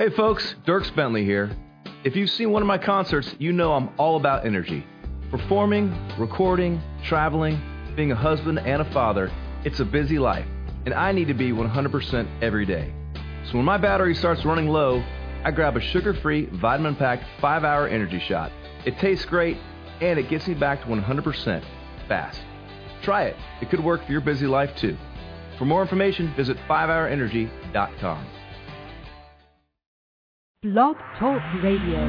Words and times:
Hey 0.00 0.08
folks, 0.08 0.54
Dierks 0.64 0.96
Bentley 0.96 1.26
here. 1.26 1.54
If 2.04 2.16
you've 2.16 2.30
seen 2.30 2.52
one 2.52 2.62
of 2.62 2.66
my 2.66 2.78
concerts, 2.78 3.36
you 3.38 3.52
know 3.52 3.74
I'm 3.74 3.90
all 3.98 4.16
about 4.16 4.46
energy. 4.46 4.86
Performing, 5.30 5.94
recording, 6.16 6.80
traveling, 7.04 7.60
being 7.96 8.10
a 8.10 8.16
husband 8.16 8.60
and 8.60 8.80
a 8.80 8.90
father, 8.92 9.30
it's 9.62 9.80
a 9.80 9.84
busy 9.84 10.18
life, 10.18 10.46
and 10.86 10.94
I 10.94 11.12
need 11.12 11.28
to 11.28 11.34
be 11.34 11.52
100% 11.52 12.42
every 12.42 12.64
day. 12.64 12.94
So 13.44 13.58
when 13.58 13.66
my 13.66 13.76
battery 13.76 14.14
starts 14.14 14.42
running 14.46 14.68
low, 14.68 15.04
I 15.44 15.50
grab 15.50 15.76
a 15.76 15.82
sugar 15.82 16.14
free, 16.14 16.46
vitamin 16.46 16.96
packed 16.96 17.24
5 17.42 17.62
hour 17.62 17.86
energy 17.86 18.20
shot. 18.20 18.52
It 18.86 18.98
tastes 19.00 19.26
great, 19.26 19.58
and 20.00 20.18
it 20.18 20.30
gets 20.30 20.48
me 20.48 20.54
back 20.54 20.80
to 20.80 20.86
100% 20.86 21.62
fast. 22.08 22.40
Try 23.02 23.24
it, 23.24 23.36
it 23.60 23.68
could 23.68 23.84
work 23.84 24.06
for 24.06 24.12
your 24.12 24.22
busy 24.22 24.46
life 24.46 24.74
too. 24.76 24.96
For 25.58 25.66
more 25.66 25.82
information, 25.82 26.32
visit 26.36 26.56
5hourenergy.com. 26.70 28.39
Blog 30.62 30.94
Talk 31.18 31.40
Radio. 31.62 32.04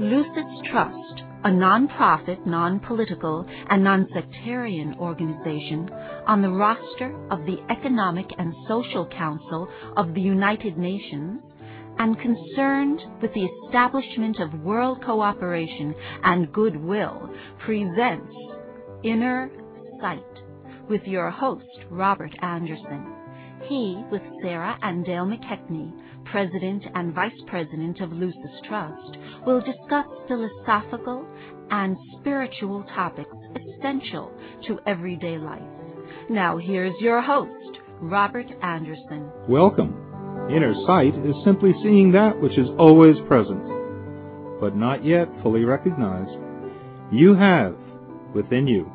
Lucis 0.00 0.62
Trust, 0.70 1.25
a 1.44 1.52
non-profit, 1.52 2.46
non-political, 2.46 3.46
and 3.70 3.84
non-sectarian 3.84 4.96
organization 4.98 5.90
on 6.26 6.42
the 6.42 6.48
roster 6.50 7.14
of 7.30 7.40
the 7.46 7.58
Economic 7.70 8.26
and 8.38 8.52
Social 8.68 9.06
Council 9.06 9.68
of 9.96 10.14
the 10.14 10.20
United 10.20 10.76
Nations, 10.76 11.40
and 11.98 12.18
concerned 12.20 13.00
with 13.22 13.32
the 13.34 13.48
establishment 13.64 14.38
of 14.40 14.62
world 14.62 15.02
cooperation 15.04 15.94
and 16.24 16.52
goodwill, 16.52 17.30
presents 17.64 18.32
Inner 19.02 19.50
Sight 20.00 20.22
with 20.88 21.02
your 21.04 21.30
host, 21.30 21.64
Robert 21.90 22.32
Anderson. 22.42 23.15
He, 23.68 24.02
with 24.12 24.22
Sarah 24.42 24.78
and 24.82 25.04
Dale 25.04 25.26
McKechnie, 25.26 25.92
President 26.24 26.84
and 26.94 27.12
Vice 27.14 27.32
President 27.48 28.00
of 28.00 28.12
Lucis 28.12 28.60
Trust, 28.68 29.18
will 29.44 29.60
discuss 29.60 30.06
philosophical 30.28 31.26
and 31.70 31.96
spiritual 32.18 32.84
topics 32.94 33.30
essential 33.78 34.30
to 34.66 34.78
everyday 34.86 35.38
life. 35.38 35.62
Now, 36.30 36.58
here's 36.58 36.94
your 37.00 37.20
host, 37.20 37.80
Robert 38.00 38.46
Anderson. 38.62 39.30
Welcome. 39.48 39.94
Inner 40.48 40.74
sight 40.86 41.14
is 41.26 41.34
simply 41.44 41.72
seeing 41.82 42.12
that 42.12 42.40
which 42.40 42.56
is 42.56 42.68
always 42.78 43.16
present, 43.26 43.64
but 44.60 44.76
not 44.76 45.04
yet 45.04 45.28
fully 45.42 45.64
recognized. 45.64 46.38
You 47.12 47.34
have, 47.34 47.74
within 48.32 48.68
you, 48.68 48.90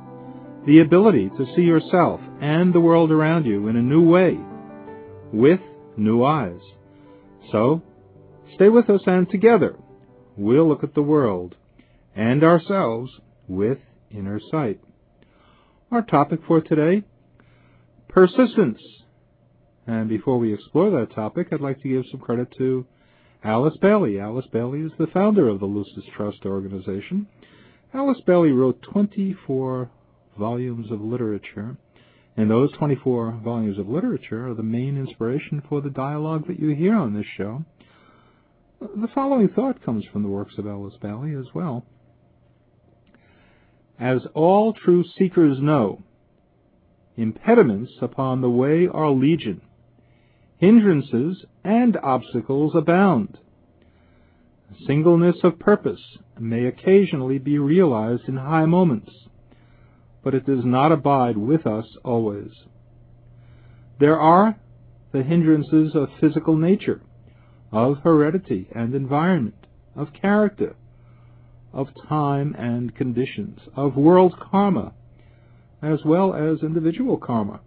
the 0.65 0.79
ability 0.79 1.29
to 1.37 1.45
see 1.55 1.63
yourself 1.63 2.21
and 2.41 2.73
the 2.73 2.79
world 2.79 3.11
around 3.11 3.45
you 3.45 3.67
in 3.67 3.75
a 3.75 3.81
new 3.81 4.01
way, 4.01 4.39
with 5.33 5.59
new 5.97 6.23
eyes. 6.23 6.59
So, 7.51 7.81
stay 8.55 8.69
with 8.69 8.89
us 8.89 9.01
and 9.05 9.29
together 9.29 9.75
we'll 10.37 10.67
look 10.67 10.83
at 10.83 10.93
the 10.93 11.01
world 11.01 11.55
and 12.15 12.43
ourselves 12.43 13.11
with 13.47 13.77
inner 14.09 14.39
sight. 14.51 14.79
Our 15.91 16.01
topic 16.01 16.39
for 16.47 16.61
today, 16.61 17.03
persistence. 18.07 18.81
And 19.87 20.07
before 20.07 20.37
we 20.37 20.53
explore 20.53 20.91
that 20.91 21.13
topic, 21.13 21.47
I'd 21.51 21.61
like 21.61 21.81
to 21.81 21.89
give 21.89 22.03
some 22.11 22.19
credit 22.19 22.47
to 22.57 22.85
Alice 23.43 23.75
Bailey. 23.81 24.19
Alice 24.19 24.45
Bailey 24.51 24.81
is 24.81 24.91
the 24.97 25.07
founder 25.07 25.49
of 25.49 25.59
the 25.59 25.65
Lucis 25.65 26.03
Trust 26.15 26.45
organization. 26.45 27.27
Alice 27.93 28.21
Bailey 28.25 28.51
wrote 28.51 28.81
24 28.83 29.89
volumes 30.37 30.91
of 30.91 31.01
literature, 31.01 31.75
and 32.41 32.49
those 32.49 32.71
24 32.71 33.41
volumes 33.43 33.77
of 33.77 33.87
literature 33.87 34.47
are 34.47 34.55
the 34.55 34.63
main 34.63 34.97
inspiration 34.97 35.61
for 35.69 35.79
the 35.79 35.91
dialogue 35.91 36.47
that 36.47 36.59
you 36.59 36.69
hear 36.69 36.95
on 36.95 37.13
this 37.13 37.27
show. 37.37 37.63
The 38.79 39.09
following 39.13 39.47
thought 39.49 39.85
comes 39.85 40.05
from 40.11 40.23
the 40.23 40.29
works 40.29 40.55
of 40.57 40.65
Alice 40.65 40.95
Bailey 40.99 41.35
as 41.35 41.45
well. 41.53 41.85
As 43.99 44.21
all 44.33 44.73
true 44.73 45.03
seekers 45.19 45.59
know, 45.61 46.01
impediments 47.15 47.91
upon 48.01 48.41
the 48.41 48.49
way 48.49 48.87
are 48.91 49.11
legion. 49.11 49.61
Hindrances 50.57 51.45
and 51.63 51.95
obstacles 51.97 52.73
abound. 52.73 53.37
Singleness 54.87 55.35
of 55.43 55.59
purpose 55.59 56.01
may 56.39 56.65
occasionally 56.65 57.37
be 57.37 57.59
realized 57.59 58.23
in 58.27 58.37
high 58.37 58.65
moments, 58.65 59.11
but 60.23 60.33
it 60.33 60.45
does 60.45 60.63
not 60.63 60.91
abide 60.91 61.37
with 61.37 61.65
us 61.65 61.85
always. 62.03 62.51
There 63.99 64.19
are 64.19 64.55
the 65.11 65.23
hindrances 65.23 65.95
of 65.95 66.09
physical 66.19 66.55
nature, 66.55 67.01
of 67.71 67.99
heredity 68.03 68.67
and 68.73 68.93
environment, 68.95 69.67
of 69.95 70.13
character, 70.13 70.75
of 71.73 71.87
time 72.07 72.55
and 72.57 72.95
conditions, 72.95 73.59
of 73.75 73.95
world 73.95 74.35
karma, 74.39 74.93
as 75.81 75.99
well 76.05 76.33
as 76.33 76.63
individual 76.63 77.17
karma. 77.17 77.59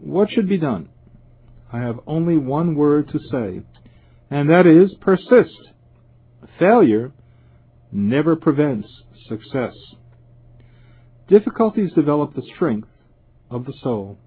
What 0.00 0.30
should 0.30 0.48
be 0.48 0.58
done? 0.58 0.88
I 1.72 1.80
have 1.80 2.00
only 2.06 2.36
one 2.36 2.74
word 2.74 3.08
to 3.10 3.18
say, 3.30 3.62
and 4.30 4.50
that 4.50 4.66
is 4.66 4.92
persist. 5.00 5.70
Failure 6.58 7.12
never 7.90 8.36
prevents 8.36 8.88
success. 9.28 9.74
Difficulties 11.28 11.92
develop 11.94 12.34
the 12.34 12.42
strength 12.54 12.88
of 13.50 13.64
the 13.64 13.74
soul. 13.82 14.18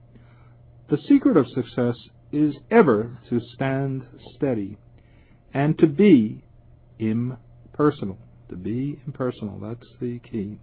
The 0.90 0.98
secret 1.08 1.38
of 1.38 1.48
success 1.50 1.96
is 2.32 2.56
ever 2.72 3.20
to 3.30 3.40
stand 3.54 4.04
steady 4.36 4.78
and 5.54 5.78
to 5.80 5.88
be 5.88 6.44
impersonal. 7.00 8.18
To 8.50 8.56
be 8.56 9.00
impersonal, 9.08 9.60
that's 9.60 9.88
the 10.00 10.20
key. 10.20 10.60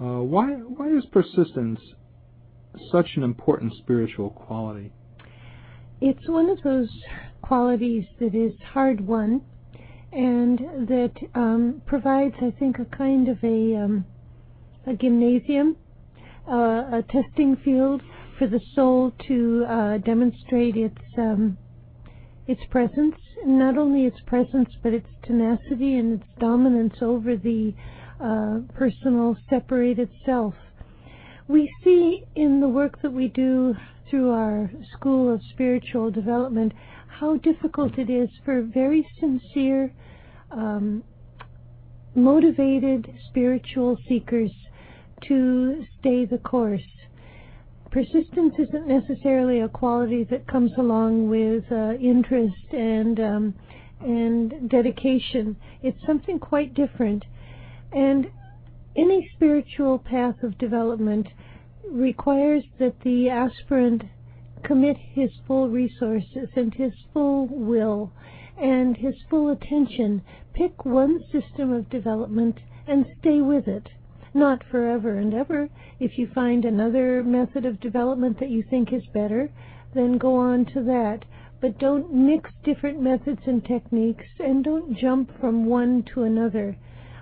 Uh, 0.00 0.22
why, 0.22 0.46
why 0.46 0.88
is 0.88 1.04
persistence 1.12 1.80
such 2.92 3.08
an 3.16 3.22
important 3.22 3.72
spiritual 3.82 4.30
quality? 4.30 4.92
It's 6.00 6.28
one 6.28 6.48
of 6.48 6.62
those 6.62 6.88
qualities 7.42 8.04
that 8.20 8.34
is 8.34 8.52
hard 8.72 9.06
won 9.06 9.42
and 10.12 10.58
that 10.88 11.12
um, 11.34 11.82
provides, 11.86 12.34
I 12.40 12.52
think, 12.58 12.78
a 12.78 12.84
kind 12.96 13.28
of 13.28 13.38
a, 13.44 13.76
um, 13.76 14.04
a 14.90 14.94
gymnasium, 14.94 15.76
uh, 16.50 16.98
a 16.98 17.04
testing 17.10 17.56
field 17.64 18.02
for 18.38 18.48
the 18.48 18.60
soul 18.74 19.12
to 19.28 19.64
uh, 19.68 19.98
demonstrate 19.98 20.76
its 20.76 21.00
um, 21.16 21.56
its 22.48 22.60
presence, 22.70 23.14
not 23.46 23.78
only 23.78 24.06
its 24.06 24.18
presence 24.26 24.68
but 24.82 24.92
its 24.92 25.06
tenacity 25.22 25.96
and 25.96 26.20
its 26.20 26.30
dominance 26.40 26.94
over 27.00 27.36
the 27.36 27.72
uh, 28.20 28.58
personal 28.74 29.36
separated 29.48 30.08
self. 30.26 30.54
We 31.46 31.72
see 31.84 32.24
in 32.34 32.60
the 32.60 32.68
work 32.68 33.00
that 33.02 33.12
we 33.12 33.28
do 33.28 33.76
through 34.08 34.30
our 34.30 34.70
School 34.96 35.32
of 35.32 35.40
Spiritual 35.52 36.10
Development 36.10 36.72
how 37.06 37.36
difficult 37.36 37.98
it 37.98 38.10
is 38.10 38.28
for 38.44 38.62
very 38.62 39.06
sincere, 39.20 39.92
um, 40.50 41.04
motivated 42.14 43.12
spiritual 43.28 43.96
seekers 44.08 44.50
to 45.28 45.84
stay 45.98 46.24
the 46.24 46.38
course. 46.38 46.82
Persistence 47.90 48.54
isn't 48.58 48.86
necessarily 48.86 49.60
a 49.60 49.68
quality 49.68 50.24
that 50.24 50.46
comes 50.46 50.70
along 50.78 51.28
with 51.28 51.64
uh, 51.72 51.94
interest 51.94 52.72
and 52.72 53.18
um, 53.18 53.54
and 54.00 54.70
dedication. 54.70 55.56
It's 55.82 55.98
something 56.06 56.38
quite 56.38 56.74
different. 56.74 57.24
And 57.92 58.30
any 58.96 59.28
spiritual 59.34 59.98
path 59.98 60.42
of 60.42 60.58
development 60.58 61.26
requires 61.90 62.64
that 62.78 63.00
the 63.00 63.28
aspirant 63.28 64.04
commit 64.62 64.96
his 64.96 65.30
full 65.46 65.68
resources 65.68 66.48
and 66.54 66.74
his 66.74 66.92
full 67.12 67.46
will 67.46 68.12
and 68.60 68.96
his 68.96 69.14
full 69.28 69.50
attention. 69.50 70.22
Pick 70.54 70.84
one 70.84 71.20
system 71.32 71.72
of 71.72 71.88
development 71.90 72.58
and 72.86 73.06
stay 73.20 73.40
with 73.40 73.66
it. 73.66 73.88
Not 74.32 74.62
forever 74.64 75.16
and 75.16 75.34
ever. 75.34 75.68
If 75.98 76.16
you 76.16 76.28
find 76.28 76.64
another 76.64 77.24
method 77.24 77.64
of 77.66 77.80
development 77.80 78.38
that 78.38 78.50
you 78.50 78.62
think 78.62 78.92
is 78.92 79.06
better, 79.12 79.50
then 79.92 80.18
go 80.18 80.36
on 80.36 80.66
to 80.66 80.82
that. 80.84 81.24
But 81.60 81.78
don't 81.78 82.14
mix 82.14 82.50
different 82.62 83.00
methods 83.00 83.42
and 83.46 83.64
techniques 83.64 84.28
and 84.38 84.62
don't 84.62 84.96
jump 84.96 85.30
from 85.40 85.66
one 85.66 86.04
to 86.14 86.22
another. 86.22 86.76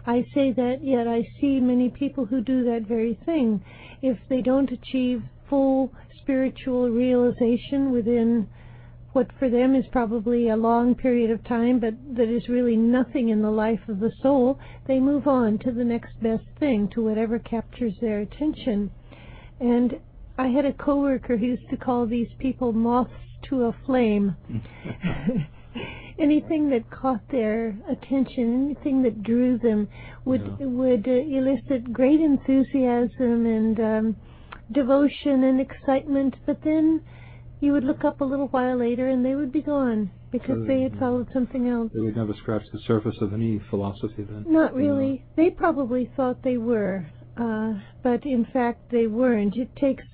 I 0.07 0.25
say 0.35 0.53
that, 0.53 0.85
yet 0.85 1.09
I 1.09 1.27
see 1.41 1.61
many 1.61 1.89
people 1.89 2.27
who 2.27 2.41
do 2.41 2.63
that 2.65 2.83
very 2.87 3.15
thing. 3.25 3.63
If 4.01 4.19
they 4.29 4.43
don't 4.43 4.71
achieve 4.71 5.23
full 5.49 5.93
spiritual 6.21 6.91
realization 6.91 7.91
within 7.91 8.49
what 9.19 9.37
for 9.37 9.51
them 9.51 9.75
is 9.75 9.85
probably 9.91 10.49
a 10.49 10.57
long 10.57 10.95
period 10.95 11.29
of 11.29 11.43
time, 11.43 11.81
but 11.81 11.93
that 12.17 12.29
is 12.29 12.49
really 12.49 12.77
nothing 12.77 13.31
in 13.31 13.43
the 13.43 13.51
life 13.51 13.81
of 13.89 13.99
the 13.99 14.13
soul, 14.23 14.61
they 14.87 15.01
move 15.01 15.27
on 15.27 15.59
to 15.59 15.73
the 15.73 15.83
next 15.83 16.13
best 16.23 16.45
thing, 16.61 16.89
to 16.95 17.03
whatever 17.03 17.37
captures 17.41 17.95
their 18.01 18.21
attention. 18.21 18.93
And 19.59 19.99
I 20.39 20.47
had 20.47 20.65
a 20.65 20.73
coworker 20.73 21.37
who 21.37 21.47
used 21.47 21.69
to 21.71 21.77
call 21.77 22.07
these 22.07 22.29
people 22.39 22.73
moths 22.73 23.11
to 23.51 23.65
a 23.65 23.77
flame. 23.85 24.37
anything 26.21 26.71
that 26.71 26.89
caught 26.89 27.29
their 27.33 27.77
attention, 27.91 28.67
anything 28.67 29.03
that 29.03 29.25
drew 29.25 29.59
them, 29.59 29.89
would 30.27 30.43
yeah. 30.61 30.67
would 30.67 31.09
uh, 31.09 31.11
elicit 31.11 31.93
great 31.93 32.21
enthusiasm 32.21 33.47
and 33.47 33.81
um, 33.81 34.17
devotion 34.71 35.43
and 35.43 35.61
excitement. 35.61 36.37
But 36.47 36.63
then 36.63 37.03
you 37.61 37.73
would 37.73 37.85
look 37.85 38.05
up 38.05 38.21
a 38.21 38.25
little 38.25 38.49
while 38.49 38.79
later 38.79 39.09
and 39.09 39.25
they 39.25 39.35
would 39.35 39.53
be 39.53 39.63
gone 39.63 40.11
because 40.31 40.59
so 40.59 40.65
they 40.67 40.83
had 40.83 40.99
followed 40.99 41.29
something 41.33 41.69
else. 41.69 41.91
They 41.95 42.01
would 42.01 42.17
never 42.17 42.35
scratch 42.35 42.63
the 42.73 42.81
surface 42.87 43.17
of 43.21 43.33
any 43.33 43.61
philosophy 43.71 44.25
then. 44.25 44.45
Not 44.47 44.75
really. 44.75 45.25
They 45.37 45.51
probably 45.51 46.11
thought 46.17 46.43
they 46.43 46.57
were, 46.57 47.07
uh, 47.37 47.75
but 48.03 48.25
in 48.25 48.47
fact 48.53 48.91
they 48.91 49.07
weren't. 49.07 49.57
It 49.57 49.75
takes 49.77 50.05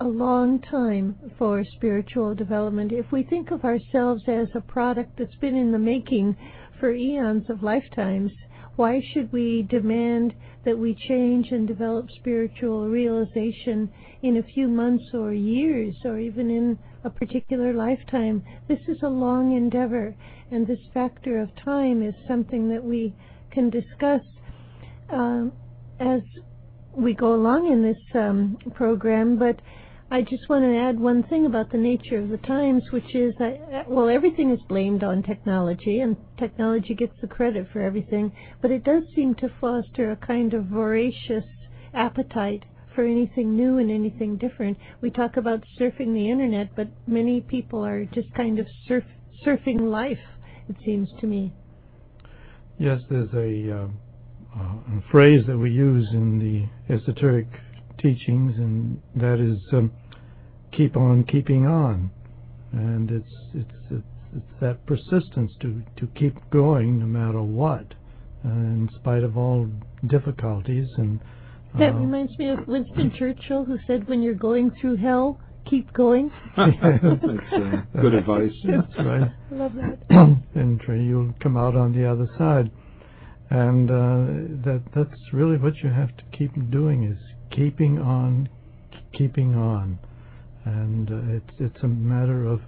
a 0.00 0.06
long 0.06 0.60
time 0.60 1.16
for 1.38 1.62
spiritual 1.76 2.34
development. 2.34 2.92
If 2.92 3.12
we 3.12 3.22
think 3.22 3.50
of 3.50 3.64
ourselves 3.64 4.22
as 4.26 4.48
a 4.54 4.60
product 4.60 5.18
that's 5.18 5.34
been 5.36 5.56
in 5.56 5.72
the 5.72 5.78
making 5.78 6.36
for 6.78 6.90
eons 6.90 7.50
of 7.50 7.62
lifetimes, 7.62 8.32
why 8.76 9.02
should 9.12 9.30
we 9.30 9.66
demand 9.68 10.32
that 10.64 10.78
we 10.78 10.94
change 11.08 11.50
and 11.50 11.66
develop 11.66 12.10
spiritual 12.10 12.88
realization 12.88 13.90
in 14.22 14.36
a 14.36 14.42
few 14.54 14.68
months 14.68 15.04
or 15.14 15.32
years 15.32 15.94
or 16.04 16.18
even 16.18 16.50
in 16.50 16.78
a 17.04 17.10
particular 17.10 17.72
lifetime? 17.72 18.42
This 18.68 18.80
is 18.88 18.98
a 19.02 19.08
long 19.08 19.56
endeavor, 19.56 20.14
and 20.50 20.66
this 20.66 20.80
factor 20.92 21.40
of 21.40 21.48
time 21.64 22.02
is 22.02 22.14
something 22.28 22.68
that 22.68 22.84
we 22.84 23.14
can 23.50 23.70
discuss 23.70 24.22
um, 25.10 25.52
as 25.98 26.20
we 26.96 27.14
go 27.14 27.34
along 27.34 27.70
in 27.70 27.82
this 27.82 28.02
um, 28.14 28.58
program, 28.74 29.38
but 29.38 29.56
I 30.12 30.22
just 30.22 30.48
want 30.48 30.64
to 30.64 30.76
add 30.76 30.98
one 30.98 31.22
thing 31.22 31.46
about 31.46 31.70
the 31.70 31.78
nature 31.78 32.18
of 32.18 32.30
the 32.30 32.38
times, 32.38 32.82
which 32.90 33.14
is 33.14 33.32
that, 33.38 33.84
well, 33.88 34.08
everything 34.08 34.50
is 34.50 34.58
blamed 34.68 35.04
on 35.04 35.22
technology, 35.22 36.00
and 36.00 36.16
technology 36.36 36.94
gets 36.94 37.12
the 37.20 37.28
credit 37.28 37.68
for 37.72 37.80
everything, 37.80 38.32
but 38.60 38.72
it 38.72 38.82
does 38.82 39.04
seem 39.14 39.36
to 39.36 39.48
foster 39.60 40.10
a 40.10 40.16
kind 40.16 40.52
of 40.52 40.64
voracious 40.64 41.44
appetite 41.94 42.64
for 42.92 43.04
anything 43.04 43.56
new 43.56 43.78
and 43.78 43.88
anything 43.88 44.36
different. 44.36 44.76
We 45.00 45.10
talk 45.10 45.36
about 45.36 45.62
surfing 45.78 46.12
the 46.12 46.28
internet, 46.28 46.74
but 46.74 46.88
many 47.06 47.40
people 47.40 47.86
are 47.86 48.04
just 48.06 48.34
kind 48.34 48.58
of 48.58 48.66
surf, 48.88 49.04
surfing 49.46 49.80
life, 49.92 50.18
it 50.68 50.74
seems 50.84 51.08
to 51.20 51.28
me. 51.28 51.52
Yes, 52.78 53.00
there's 53.08 53.32
a, 53.32 53.76
uh, 53.76 53.88
uh, 54.58 54.98
a 54.98 55.04
phrase 55.12 55.46
that 55.46 55.56
we 55.56 55.70
use 55.70 56.08
in 56.12 56.40
the 56.40 56.92
esoteric 56.92 57.46
teachings, 58.02 58.56
and 58.56 59.00
that 59.14 59.38
is 59.38 59.58
um, 59.72 59.92
keep 60.72 60.96
on 60.96 61.24
keeping 61.24 61.66
on, 61.66 62.10
and 62.72 63.10
it's 63.10 63.34
it's 63.54 63.70
it's, 63.90 64.04
it's 64.36 64.60
that 64.60 64.84
persistence 64.86 65.52
to 65.60 65.82
to 65.98 66.06
keep 66.14 66.34
going 66.50 67.00
no 67.00 67.06
matter 67.06 67.42
what, 67.42 67.94
uh, 68.44 68.48
in 68.48 68.88
spite 68.94 69.22
of 69.22 69.36
all 69.36 69.68
difficulties 70.06 70.88
and. 70.96 71.20
That 71.78 71.92
uh, 71.92 71.98
reminds 71.98 72.36
me 72.36 72.48
of 72.48 72.66
Winston 72.66 73.12
Churchill, 73.16 73.64
who 73.64 73.78
said, 73.86 74.08
"When 74.08 74.22
you're 74.22 74.34
going 74.34 74.72
through 74.80 74.96
hell, 74.96 75.38
keep 75.68 75.92
going." 75.92 76.32
That's 76.56 76.72
uh, 76.82 78.00
good 78.00 78.14
advice. 78.14 78.50
That's 78.64 79.06
right. 79.06 79.30
I 79.52 79.54
love 79.54 79.72
that. 79.74 79.98
and 80.54 80.80
you'll 80.88 81.32
come 81.40 81.56
out 81.56 81.76
on 81.76 81.92
the 81.92 82.10
other 82.10 82.26
side, 82.36 82.72
and 83.50 83.88
uh, 83.88 84.64
that 84.64 84.82
that's 84.94 85.20
really 85.32 85.58
what 85.58 85.76
you 85.82 85.90
have 85.90 86.16
to 86.16 86.24
keep 86.36 86.52
doing 86.70 87.04
is 87.04 87.18
keeping 87.50 87.98
on, 87.98 88.48
keeping 89.16 89.54
on, 89.54 89.98
and 90.64 91.10
uh, 91.10 91.36
it's 91.36 91.74
it's 91.74 91.82
a 91.82 91.88
matter 91.88 92.46
of 92.46 92.60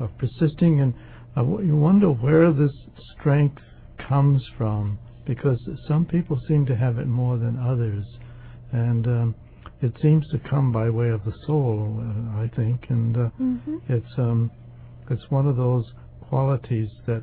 of 0.00 0.10
persisting, 0.18 0.80
and 0.80 0.94
uh, 1.36 1.58
you 1.58 1.76
wonder 1.76 2.08
where 2.08 2.52
this 2.52 2.72
strength 3.18 3.62
comes 4.08 4.42
from, 4.58 4.98
because 5.26 5.60
some 5.86 6.04
people 6.04 6.40
seem 6.48 6.66
to 6.66 6.76
have 6.76 6.98
it 6.98 7.06
more 7.06 7.38
than 7.38 7.58
others, 7.58 8.04
and 8.72 9.06
um, 9.06 9.34
it 9.82 9.92
seems 10.02 10.26
to 10.28 10.38
come 10.50 10.72
by 10.72 10.88
way 10.90 11.10
of 11.10 11.24
the 11.24 11.34
soul, 11.46 11.96
uh, 12.00 12.40
I 12.42 12.50
think, 12.56 12.86
and 12.88 13.16
uh, 13.16 13.30
mm-hmm. 13.40 13.76
it's 13.88 14.18
um, 14.18 14.50
it's 15.10 15.30
one 15.30 15.46
of 15.46 15.56
those 15.56 15.84
qualities 16.28 16.88
that 17.06 17.22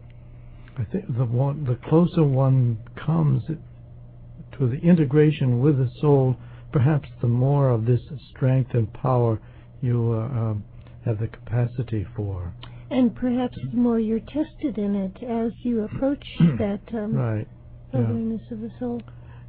I 0.78 0.84
think 0.86 1.06
the 1.18 1.26
one 1.26 1.66
the 1.66 1.78
closer 1.90 2.24
one 2.24 2.78
comes, 3.06 3.44
to 3.48 4.68
the 4.68 4.80
integration 4.80 5.60
with 5.60 5.78
the 5.78 5.90
soul, 6.00 6.36
perhaps 6.72 7.10
the 7.22 7.28
more 7.28 7.70
of 7.70 7.86
this 7.86 8.02
strength 8.30 8.74
and 8.74 8.92
power 8.94 9.40
you 9.82 10.14
uh, 10.14 10.40
um, 10.40 10.64
have 11.06 11.20
the 11.20 11.28
capacity 11.28 12.06
for. 12.16 12.54
And 12.90 13.16
perhaps 13.16 13.58
the 13.72 13.78
more 13.78 14.00
you're 14.00 14.20
tested 14.20 14.78
in 14.78 14.96
it 14.96 15.24
as 15.24 15.54
you 15.64 15.84
approach 15.84 16.26
that 16.40 16.82
um, 16.94 17.16
right. 17.16 17.48
awareness 17.94 18.42
yeah. 18.50 18.56
of 18.56 18.62
the 18.62 18.72
soul. 18.80 19.02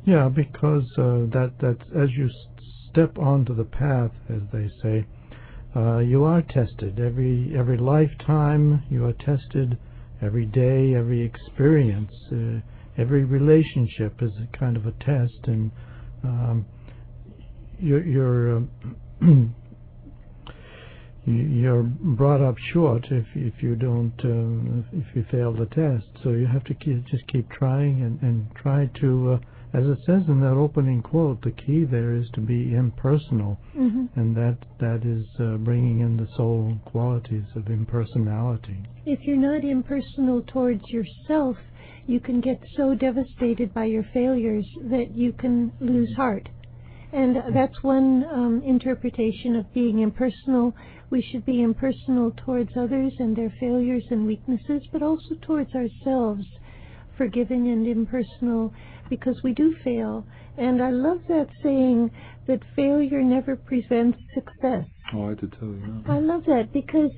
Yeah, 0.04 0.28
because 0.28 0.84
uh, 0.98 1.30
that 1.32 1.52
that 1.60 1.78
as 1.96 2.10
you 2.16 2.28
step 2.90 3.18
onto 3.18 3.54
the 3.54 3.64
path, 3.64 4.10
as 4.28 4.42
they 4.52 4.68
say, 4.82 5.06
uh, 5.76 5.98
you 5.98 6.24
are 6.24 6.42
tested 6.42 6.98
every 6.98 7.54
every 7.56 7.78
lifetime. 7.78 8.82
You 8.90 9.06
are 9.06 9.12
tested 9.12 9.78
every 10.20 10.46
day, 10.46 10.94
every 10.94 11.22
experience. 11.22 12.12
Uh, 12.32 12.60
every 12.98 13.24
relationship 13.24 14.22
is 14.22 14.32
a 14.38 14.56
kind 14.56 14.76
of 14.76 14.86
a 14.86 14.92
test, 14.92 15.46
and 15.46 15.70
um, 16.24 16.66
you're 17.82 18.04
you're, 18.04 18.56
um, 18.56 19.54
you're 21.26 21.82
brought 21.82 22.40
up 22.40 22.56
short 22.72 23.06
if 23.10 23.26
if 23.34 23.62
you 23.62 23.74
don't 23.74 24.14
uh, 24.24 24.98
if 24.98 25.16
you 25.16 25.24
fail 25.30 25.52
the 25.52 25.66
test. 25.66 26.06
So 26.22 26.30
you 26.30 26.46
have 26.46 26.64
to 26.64 26.74
keep, 26.74 27.06
just 27.06 27.26
keep 27.28 27.50
trying 27.50 28.02
and 28.02 28.22
and 28.22 28.46
try 28.54 28.90
to. 29.00 29.32
Uh, 29.32 29.38
as 29.74 29.86
it 29.86 29.98
says 30.04 30.22
in 30.28 30.40
that 30.40 30.52
opening 30.52 31.00
quote, 31.00 31.40
the 31.40 31.50
key 31.50 31.86
there 31.90 32.14
is 32.14 32.28
to 32.34 32.40
be 32.40 32.74
impersonal, 32.74 33.58
mm-hmm. 33.74 34.04
and 34.20 34.36
that 34.36 34.58
that 34.80 35.00
is 35.02 35.24
uh, 35.40 35.56
bringing 35.56 36.00
in 36.00 36.18
the 36.18 36.28
soul 36.36 36.76
qualities 36.84 37.44
of 37.56 37.68
impersonality. 37.68 38.76
If 39.06 39.20
you're 39.22 39.36
not 39.36 39.64
impersonal 39.64 40.42
towards 40.42 40.82
yourself, 40.88 41.56
you 42.06 42.20
can 42.20 42.42
get 42.42 42.60
so 42.76 42.94
devastated 42.94 43.72
by 43.72 43.86
your 43.86 44.04
failures 44.12 44.66
that 44.90 45.12
you 45.14 45.32
can 45.32 45.72
lose 45.80 46.12
heart. 46.16 46.48
And 47.12 47.36
that's 47.54 47.82
one 47.82 48.24
um, 48.32 48.62
interpretation 48.64 49.56
of 49.56 49.72
being 49.74 49.98
impersonal. 49.98 50.74
We 51.10 51.20
should 51.22 51.44
be 51.44 51.62
impersonal 51.62 52.32
towards 52.44 52.70
others 52.76 53.12
and 53.18 53.36
their 53.36 53.52
failures 53.60 54.04
and 54.10 54.26
weaknesses, 54.26 54.82
but 54.92 55.02
also 55.02 55.34
towards 55.42 55.74
ourselves, 55.74 56.44
forgiving 57.18 57.68
and 57.68 57.86
impersonal 57.86 58.72
because 59.10 59.36
we 59.44 59.52
do 59.52 59.74
fail. 59.84 60.26
And 60.56 60.82
I 60.82 60.90
love 60.90 61.18
that 61.28 61.48
saying 61.62 62.10
that 62.46 62.60
failure 62.74 63.22
never 63.22 63.56
prevents 63.56 64.18
success. 64.34 64.86
Oh, 65.14 65.30
I 65.30 65.34
did 65.34 65.52
too, 65.60 65.80
yeah. 65.82 66.14
I 66.14 66.18
love 66.18 66.44
that 66.46 66.72
because 66.72 67.10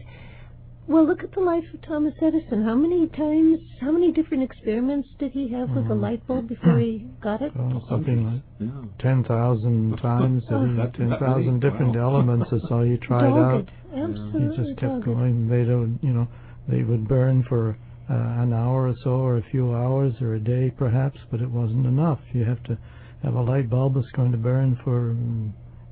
well, 0.87 1.07
look 1.07 1.25
at 1.25 1.33
the 1.33 1.41
life 1.41 1.65
of 1.73 1.81
Thomas 1.83 2.13
Edison. 2.21 2.63
How 2.65 2.75
many 2.75 3.09
times, 3.09 3.59
how 3.81 3.91
many 3.91 4.13
different 4.13 4.43
experiments 4.43 5.09
did 5.19 5.33
he 5.33 5.51
have 5.53 5.71
with 5.71 5.89
the 5.89 5.95
light 5.95 6.27
bulb 6.27 6.49
before 6.49 6.79
he 6.79 7.07
got 7.23 7.41
it? 7.41 7.53
Oh, 7.59 7.83
something 7.89 8.27
like 8.27 8.43
yeah. 8.61 8.69
10,000 9.01 9.97
times, 10.03 10.45
oh. 10.51 10.91
10,000 10.97 11.61
different 11.61 11.97
wow. 11.97 12.03
elements 12.03 12.51
or 12.53 12.61
so 12.69 12.83
he 12.83 12.99
tried 12.99 13.31
Dogged. 13.31 13.71
out. 13.71 13.75
Absolutely. 13.97 14.41
He 14.41 14.63
just 14.63 14.81
kept 14.81 14.93
Dogged. 14.93 15.05
going. 15.07 15.49
They 15.49 15.65
don't, 15.65 15.99
you 16.03 16.13
know, 16.13 16.29
they 16.69 16.83
would 16.83 17.09
burn 17.09 17.45
for 17.49 17.79
uh, 18.11 18.43
an 18.43 18.53
hour 18.53 18.89
or 18.89 18.95
so 19.03 19.11
or 19.11 19.39
a 19.39 19.45
few 19.51 19.75
hours 19.75 20.13
or 20.21 20.35
a 20.35 20.41
day 20.41 20.71
perhaps, 20.77 21.19
but 21.31 21.41
it 21.41 21.51
wasn't 21.51 21.87
enough. 21.87 22.21
You 22.33 22.45
have 22.45 22.63
to 22.65 22.77
have 23.23 23.35
a 23.35 23.41
light 23.41 23.71
bulb 23.71 23.95
that's 23.95 24.11
going 24.15 24.33
to 24.33 24.39
burn 24.39 24.79
for 24.85 25.17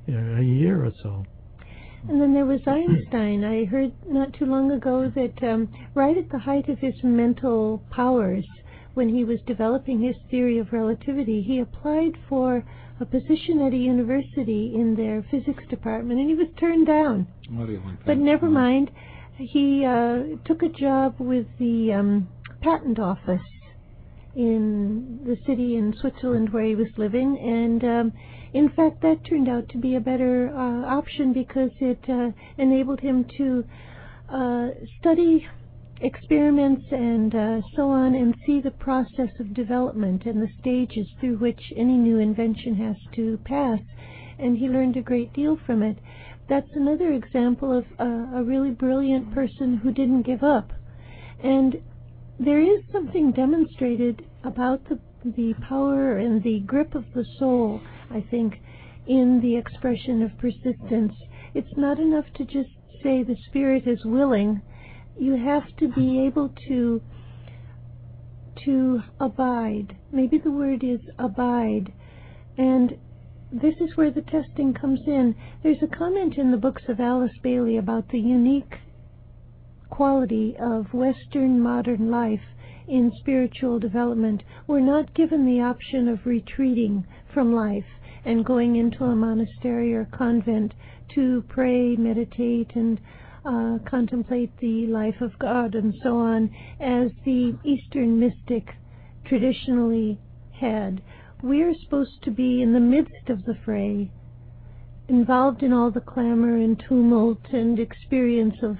you 0.05 0.19
know, 0.19 0.39
a 0.39 0.43
year 0.43 0.85
or 0.85 0.91
so. 1.01 1.25
And 2.09 2.19
then 2.19 2.33
there 2.33 2.45
was 2.45 2.59
Einstein. 2.67 3.43
I 3.43 3.65
heard 3.65 3.93
not 4.07 4.33
too 4.33 4.45
long 4.45 4.71
ago 4.71 5.11
that 5.15 5.41
um, 5.43 5.69
right 5.95 6.17
at 6.17 6.29
the 6.29 6.39
height 6.39 6.67
of 6.67 6.79
his 6.79 6.95
mental 7.03 7.81
powers, 7.91 8.45
when 8.93 9.09
he 9.09 9.23
was 9.23 9.39
developing 9.47 10.01
his 10.01 10.15
theory 10.29 10.59
of 10.59 10.73
relativity, 10.73 11.41
he 11.41 11.59
applied 11.59 12.17
for 12.27 12.65
a 12.99 13.05
position 13.05 13.61
at 13.61 13.73
a 13.73 13.77
university 13.77 14.73
in 14.75 14.95
their 14.95 15.25
physics 15.31 15.63
department, 15.69 16.19
and 16.19 16.29
he 16.29 16.35
was 16.35 16.47
turned 16.59 16.87
down. 16.87 17.27
Like 17.87 18.05
but 18.05 18.17
never 18.17 18.49
mind. 18.49 18.91
He 19.37 19.83
uh, 19.85 20.37
took 20.45 20.61
a 20.61 20.69
job 20.69 21.15
with 21.19 21.47
the 21.57 21.93
um, 21.93 22.27
patent 22.61 22.99
office 22.99 23.41
in 24.35 25.19
the 25.25 25.37
city 25.45 25.75
in 25.75 25.93
Switzerland 25.99 26.51
where 26.51 26.65
he 26.65 26.75
was 26.75 26.87
living, 26.97 27.37
and 27.37 27.83
um, 27.83 28.13
in 28.53 28.69
fact 28.69 29.01
that 29.01 29.23
turned 29.25 29.49
out 29.49 29.69
to 29.69 29.77
be 29.77 29.95
a 29.95 29.99
better 29.99 30.49
uh, 30.55 30.85
option 30.85 31.33
because 31.33 31.71
it 31.79 32.03
uh, 32.09 32.29
enabled 32.57 32.99
him 32.99 33.25
to 33.37 33.63
uh, 34.29 34.67
study 34.99 35.47
experiments 36.01 36.83
and 36.91 37.33
uh, 37.33 37.61
so 37.75 37.89
on 37.89 38.13
and 38.13 38.35
see 38.45 38.59
the 38.59 38.71
process 38.71 39.29
of 39.39 39.53
development 39.53 40.23
and 40.25 40.41
the 40.41 40.49
stages 40.59 41.07
through 41.19 41.37
which 41.37 41.61
any 41.77 41.97
new 41.97 42.17
invention 42.17 42.75
has 42.75 42.95
to 43.15 43.39
pass. 43.45 43.79
And 44.37 44.57
he 44.57 44.67
learned 44.67 44.97
a 44.97 45.01
great 45.01 45.33
deal 45.33 45.57
from 45.65 45.81
it. 45.81 45.97
That's 46.49 46.69
another 46.73 47.13
example 47.13 47.77
of 47.77 47.85
uh, 47.99 48.37
a 48.37 48.43
really 48.43 48.71
brilliant 48.71 49.33
person 49.33 49.77
who 49.77 49.91
didn't 49.91 50.23
give 50.23 50.43
up. 50.43 50.71
And 51.41 51.81
there 52.45 52.61
is 52.61 52.83
something 52.91 53.31
demonstrated 53.31 54.25
about 54.43 54.83
the, 54.89 54.99
the 55.23 55.53
power 55.67 56.17
and 56.17 56.43
the 56.43 56.59
grip 56.61 56.95
of 56.95 57.05
the 57.13 57.25
soul, 57.39 57.81
I 58.11 58.25
think, 58.31 58.55
in 59.07 59.41
the 59.41 59.55
expression 59.55 60.21
of 60.23 60.37
persistence. 60.37 61.13
It's 61.53 61.77
not 61.77 61.99
enough 61.99 62.25
to 62.35 62.45
just 62.45 62.69
say 63.03 63.23
the 63.23 63.35
spirit 63.47 63.87
is 63.87 63.99
willing 64.05 64.61
you 65.19 65.35
have 65.35 65.63
to 65.77 65.87
be 65.89 66.25
able 66.25 66.53
to 66.67 67.01
to 68.65 69.01
abide. 69.19 69.97
Maybe 70.11 70.37
the 70.37 70.51
word 70.51 70.83
is 70.83 70.99
abide. 71.19 71.91
And 72.57 72.93
this 73.51 73.73
is 73.81 73.97
where 73.97 74.11
the 74.11 74.21
testing 74.21 74.73
comes 74.73 75.01
in. 75.07 75.35
There's 75.63 75.81
a 75.81 75.95
comment 75.95 76.37
in 76.37 76.51
the 76.51 76.57
books 76.57 76.83
of 76.87 76.99
Alice 76.99 77.35
Bailey 77.41 77.77
about 77.77 78.09
the 78.09 78.19
unique 78.19 78.75
quality 79.93 80.55
of 80.59 80.91
Western 80.91 81.59
modern 81.59 82.09
life 82.09 82.41
in 82.87 83.11
spiritual 83.19 83.77
development. 83.77 84.41
We're 84.65 84.79
not 84.79 85.13
given 85.13 85.45
the 85.45 85.61
option 85.61 86.07
of 86.07 86.25
retreating 86.25 87.05
from 87.31 87.53
life 87.53 87.85
and 88.25 88.43
going 88.43 88.75
into 88.75 89.03
a 89.03 89.15
monastery 89.15 89.93
or 89.93 90.05
convent 90.05 90.73
to 91.13 91.43
pray, 91.47 91.95
meditate, 91.95 92.71
and 92.73 92.99
uh, 93.45 93.77
contemplate 93.87 94.57
the 94.57 94.87
life 94.87 95.21
of 95.21 95.37
God 95.37 95.75
and 95.75 95.93
so 96.01 96.17
on, 96.17 96.49
as 96.79 97.11
the 97.23 97.55
Eastern 97.63 98.19
mystic 98.19 98.75
traditionally 99.25 100.17
had. 100.59 101.03
We're 101.43 101.75
supposed 101.83 102.23
to 102.23 102.31
be 102.31 102.63
in 102.63 102.73
the 102.73 102.79
midst 102.79 103.29
of 103.29 103.45
the 103.45 103.59
fray, 103.63 104.09
involved 105.07 105.61
in 105.61 105.71
all 105.71 105.91
the 105.91 106.01
clamor 106.01 106.57
and 106.57 106.81
tumult 106.89 107.45
and 107.51 107.77
experience 107.77 108.55
of 108.63 108.77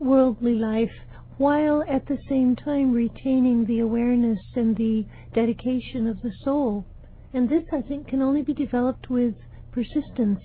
worldly 0.00 0.54
life, 0.54 0.90
while 1.38 1.82
at 1.88 2.06
the 2.06 2.18
same 2.28 2.56
time 2.56 2.92
retaining 2.92 3.64
the 3.66 3.78
awareness 3.78 4.40
and 4.56 4.76
the 4.76 5.06
dedication 5.34 6.06
of 6.06 6.20
the 6.22 6.32
soul. 6.44 6.84
And 7.32 7.48
this, 7.48 7.64
I 7.72 7.80
think, 7.82 8.08
can 8.08 8.22
only 8.22 8.42
be 8.42 8.54
developed 8.54 9.08
with 9.08 9.34
persistence. 9.72 10.40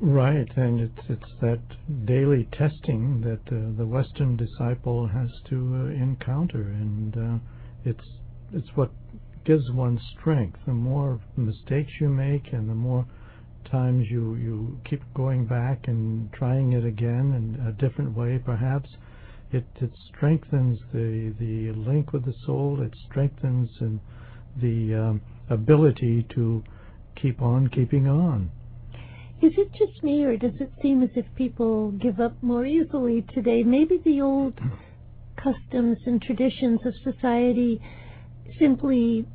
Right, 0.00 0.48
and 0.56 0.80
it's 0.80 1.08
it's 1.08 1.32
that 1.40 1.60
daily 2.06 2.48
testing 2.52 3.20
that 3.22 3.54
uh, 3.54 3.76
the 3.76 3.84
Western 3.84 4.36
disciple 4.36 5.08
has 5.08 5.30
to 5.50 5.56
uh, 5.56 6.02
encounter, 6.02 6.62
and 6.62 7.16
uh, 7.16 7.38
it's 7.84 8.08
it's 8.52 8.68
what 8.74 8.90
gives 9.44 9.70
one 9.72 10.00
strength. 10.18 10.58
The 10.66 10.72
more 10.72 11.20
mistakes 11.36 11.92
you 12.00 12.08
make, 12.08 12.52
and 12.52 12.70
the 12.70 12.74
more 12.74 13.06
times 13.72 14.06
you 14.08 14.36
you 14.36 14.78
keep 14.88 15.02
going 15.14 15.46
back 15.46 15.88
and 15.88 16.32
trying 16.32 16.74
it 16.74 16.84
again 16.84 17.34
in 17.34 17.66
a 17.66 17.72
different 17.72 18.16
way, 18.16 18.38
perhaps 18.44 18.88
it 19.50 19.64
it 19.80 19.90
strengthens 20.14 20.78
the 20.92 21.34
the 21.40 21.72
link 21.72 22.12
with 22.12 22.24
the 22.24 22.34
soul. 22.46 22.80
It 22.82 22.94
strengthens 23.10 23.70
and 23.80 23.98
the 24.60 24.94
um, 24.94 25.20
ability 25.50 26.26
to 26.34 26.62
keep 27.20 27.40
on 27.42 27.68
keeping 27.68 28.06
on. 28.06 28.50
Is 29.40 29.52
it 29.56 29.72
just 29.72 30.04
me, 30.04 30.22
or 30.22 30.36
does 30.36 30.54
it 30.60 30.70
seem 30.80 31.02
as 31.02 31.10
if 31.16 31.24
people 31.34 31.90
give 31.92 32.20
up 32.20 32.40
more 32.42 32.64
easily 32.64 33.24
today? 33.34 33.64
Maybe 33.64 34.00
the 34.04 34.20
old 34.20 34.54
customs 35.36 35.98
and 36.06 36.22
traditions 36.22 36.80
of 36.86 36.94
society 37.02 37.80
simply 38.58 39.26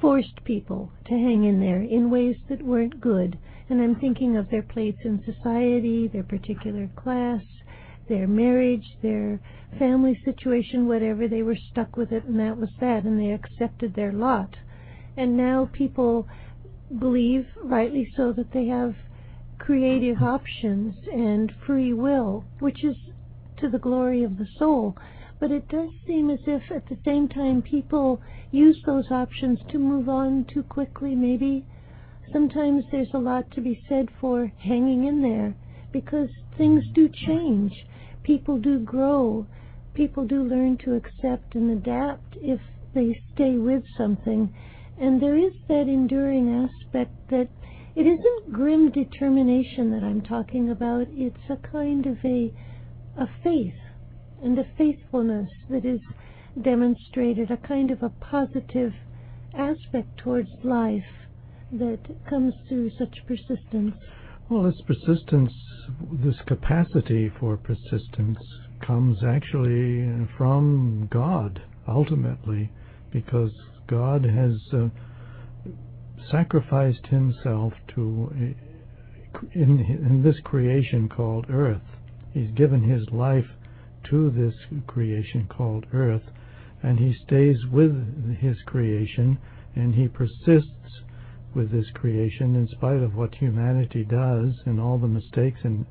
forced 0.00 0.42
people 0.44 0.90
to 1.06 1.12
hang 1.12 1.44
in 1.44 1.60
there 1.60 1.82
in 1.82 2.10
ways 2.10 2.36
that 2.48 2.62
weren't 2.62 3.00
good. 3.00 3.38
And 3.68 3.82
I'm 3.82 3.96
thinking 3.96 4.36
of 4.36 4.48
their 4.50 4.62
place 4.62 4.96
in 5.04 5.24
society, 5.24 6.08
their 6.08 6.22
particular 6.22 6.88
class, 6.94 7.42
their 8.08 8.28
marriage, 8.28 8.96
their 9.02 9.40
family 9.78 10.20
situation, 10.24 10.86
whatever. 10.86 11.26
They 11.26 11.42
were 11.42 11.56
stuck 11.56 11.96
with 11.96 12.12
it, 12.12 12.24
and 12.24 12.38
that 12.38 12.56
was 12.56 12.70
that, 12.80 13.04
and 13.04 13.20
they 13.20 13.32
accepted 13.32 13.94
their 13.94 14.12
lot. 14.12 14.56
And 15.16 15.36
now 15.36 15.68
people 15.72 16.28
believe, 16.98 17.46
rightly 17.62 18.12
so, 18.16 18.32
that 18.32 18.52
they 18.52 18.66
have 18.66 18.94
creative 19.58 20.22
options 20.22 20.94
and 21.12 21.52
free 21.66 21.92
will, 21.92 22.44
which 22.60 22.84
is 22.84 22.96
to 23.56 23.68
the 23.68 23.78
glory 23.78 24.22
of 24.22 24.38
the 24.38 24.46
soul. 24.58 24.96
But 25.40 25.50
it 25.50 25.68
does 25.68 25.90
seem 26.06 26.30
as 26.30 26.40
if 26.46 26.70
at 26.70 26.88
the 26.88 26.98
same 27.04 27.28
time 27.28 27.62
people 27.62 28.20
use 28.52 28.80
those 28.86 29.10
options 29.10 29.58
to 29.70 29.78
move 29.78 30.08
on 30.08 30.44
too 30.44 30.62
quickly, 30.62 31.14
maybe. 31.14 31.66
Sometimes 32.32 32.84
there's 32.90 33.14
a 33.14 33.18
lot 33.18 33.50
to 33.52 33.60
be 33.60 33.82
said 33.88 34.08
for 34.20 34.52
hanging 34.58 35.06
in 35.06 35.22
there 35.22 35.54
because 35.92 36.28
things 36.58 36.84
do 36.94 37.08
change. 37.08 37.72
People 38.22 38.58
do 38.58 38.80
grow. 38.80 39.46
People 39.94 40.26
do 40.26 40.42
learn 40.42 40.76
to 40.78 40.94
accept 40.94 41.54
and 41.54 41.70
adapt 41.70 42.36
if 42.42 42.60
they 42.94 43.18
stay 43.32 43.56
with 43.56 43.84
something. 43.96 44.52
And 44.98 45.22
there 45.22 45.36
is 45.36 45.52
that 45.68 45.88
enduring 45.88 46.48
aspect 46.48 47.12
that 47.30 47.48
it 47.94 48.06
isn't 48.06 48.52
grim 48.52 48.90
determination 48.90 49.90
that 49.92 50.02
I'm 50.02 50.20
talking 50.20 50.70
about. 50.70 51.06
It's 51.10 51.48
a 51.48 51.56
kind 51.56 52.06
of 52.06 52.18
a, 52.24 52.52
a 53.16 53.26
faith 53.42 53.78
and 54.42 54.58
a 54.58 54.66
faithfulness 54.76 55.48
that 55.70 55.84
is 55.84 56.00
demonstrated, 56.60 57.50
a 57.50 57.56
kind 57.56 57.90
of 57.90 58.02
a 58.02 58.10
positive 58.10 58.92
aspect 59.54 60.18
towards 60.18 60.50
life 60.62 61.25
that 61.72 61.98
comes 62.28 62.54
through 62.68 62.90
such 62.98 63.16
persistence. 63.26 63.94
Well, 64.48 64.62
this 64.62 64.80
persistence, 64.86 65.52
this 66.24 66.36
capacity 66.46 67.30
for 67.40 67.56
persistence 67.56 68.38
comes 68.86 69.18
actually 69.24 70.28
from 70.36 71.08
God, 71.10 71.60
ultimately, 71.88 72.70
because 73.12 73.50
God 73.88 74.24
has 74.24 74.54
uh, 74.72 74.88
sacrificed 76.30 77.06
himself 77.06 77.72
to 77.94 78.54
in, 79.54 79.80
in 79.80 80.22
this 80.22 80.36
creation 80.44 81.08
called 81.08 81.46
earth. 81.50 81.82
He's 82.32 82.50
given 82.52 82.82
his 82.88 83.08
life 83.10 83.46
to 84.10 84.30
this 84.30 84.54
creation 84.86 85.48
called 85.48 85.86
earth, 85.92 86.22
and 86.82 86.98
he 86.98 87.14
stays 87.26 87.56
with 87.70 88.36
his 88.38 88.56
creation, 88.66 89.38
and 89.74 89.94
he 89.94 90.08
persists 90.08 91.00
with 91.56 91.72
this 91.72 91.86
creation 91.94 92.54
in 92.54 92.68
spite 92.68 93.02
of 93.02 93.14
what 93.14 93.34
humanity 93.34 94.04
does 94.04 94.52
and 94.66 94.78
all 94.78 94.98
the 94.98 95.08
mistakes 95.08 95.58
and 95.64 95.86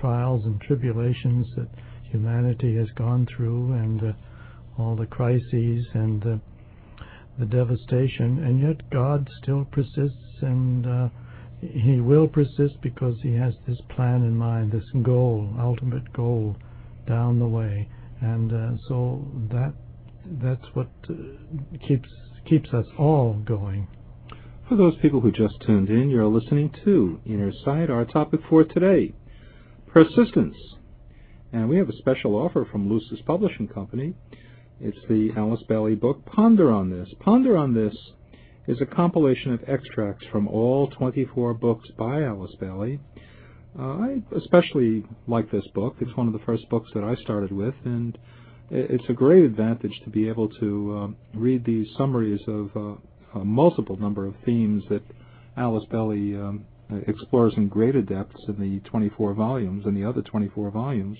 trials 0.00 0.44
and 0.44 0.60
tribulations 0.60 1.46
that 1.56 1.68
humanity 2.10 2.74
has 2.76 2.88
gone 2.96 3.26
through, 3.36 3.72
and 3.72 4.02
uh, 4.02 4.12
all 4.78 4.96
the 4.96 5.06
crises 5.06 5.86
and 5.94 6.26
uh, 6.26 6.36
the 7.38 7.46
devastation, 7.46 8.42
and 8.44 8.60
yet 8.60 8.90
God 8.90 9.28
still 9.42 9.64
persists, 9.70 10.42
and 10.42 10.86
uh, 10.86 11.08
He 11.60 12.00
will 12.00 12.26
persist 12.26 12.80
because 12.82 13.14
He 13.22 13.34
has 13.34 13.54
this 13.68 13.78
plan 13.94 14.22
in 14.22 14.36
mind, 14.36 14.72
this 14.72 15.02
goal, 15.02 15.48
ultimate 15.58 16.12
goal, 16.12 16.56
down 17.06 17.38
the 17.38 17.46
way, 17.46 17.88
and 18.20 18.52
uh, 18.52 18.76
so 18.88 19.24
that 19.50 19.72
that's 20.42 20.66
what 20.74 20.88
uh, 21.08 21.14
keeps 21.86 22.08
keeps 22.44 22.72
us 22.74 22.86
all 22.98 23.34
going. 23.46 23.86
For 24.70 24.76
those 24.76 24.94
people 25.02 25.20
who 25.20 25.32
just 25.32 25.60
tuned 25.66 25.88
in, 25.88 26.10
you're 26.10 26.28
listening 26.28 26.72
to 26.84 27.18
Inner 27.26 27.50
Sight. 27.64 27.90
Our 27.90 28.04
topic 28.04 28.38
for 28.48 28.62
today: 28.62 29.12
persistence, 29.88 30.54
and 31.52 31.68
we 31.68 31.76
have 31.78 31.88
a 31.88 31.96
special 31.96 32.36
offer 32.36 32.64
from 32.70 32.88
Lucis 32.88 33.18
Publishing 33.26 33.66
Company. 33.66 34.14
It's 34.80 34.96
the 35.08 35.32
Alice 35.36 35.64
Bailey 35.68 35.96
book, 35.96 36.24
Ponder 36.24 36.70
on 36.70 36.88
This. 36.88 37.08
Ponder 37.18 37.56
on 37.56 37.74
This 37.74 37.96
is 38.68 38.80
a 38.80 38.86
compilation 38.86 39.52
of 39.52 39.64
extracts 39.66 40.24
from 40.30 40.46
all 40.46 40.86
24 40.90 41.54
books 41.54 41.88
by 41.98 42.22
Alice 42.22 42.54
Bailey. 42.60 43.00
Uh, 43.76 43.82
I 43.82 44.22
especially 44.36 45.04
like 45.26 45.50
this 45.50 45.66
book. 45.74 45.96
It's 45.98 46.16
one 46.16 46.28
of 46.28 46.32
the 46.32 46.46
first 46.46 46.68
books 46.70 46.92
that 46.94 47.02
I 47.02 47.16
started 47.16 47.50
with, 47.50 47.74
and 47.84 48.16
it's 48.70 49.08
a 49.08 49.14
great 49.14 49.42
advantage 49.42 50.00
to 50.04 50.10
be 50.10 50.28
able 50.28 50.48
to 50.60 50.96
uh, 50.96 51.36
read 51.36 51.64
these 51.64 51.88
summaries 51.98 52.40
of 52.46 52.70
uh, 52.76 53.00
a 53.34 53.44
multiple 53.44 53.96
number 53.96 54.26
of 54.26 54.34
themes 54.44 54.82
that 54.90 55.02
Alice 55.56 55.84
Bailey 55.90 56.34
um, 56.36 56.64
explores 57.06 57.54
in 57.56 57.68
greater 57.68 58.02
depths 58.02 58.42
in 58.48 58.58
the 58.58 58.80
24 58.88 59.34
volumes 59.34 59.84
and 59.86 59.96
the 59.96 60.08
other 60.08 60.22
24 60.22 60.70
volumes. 60.70 61.18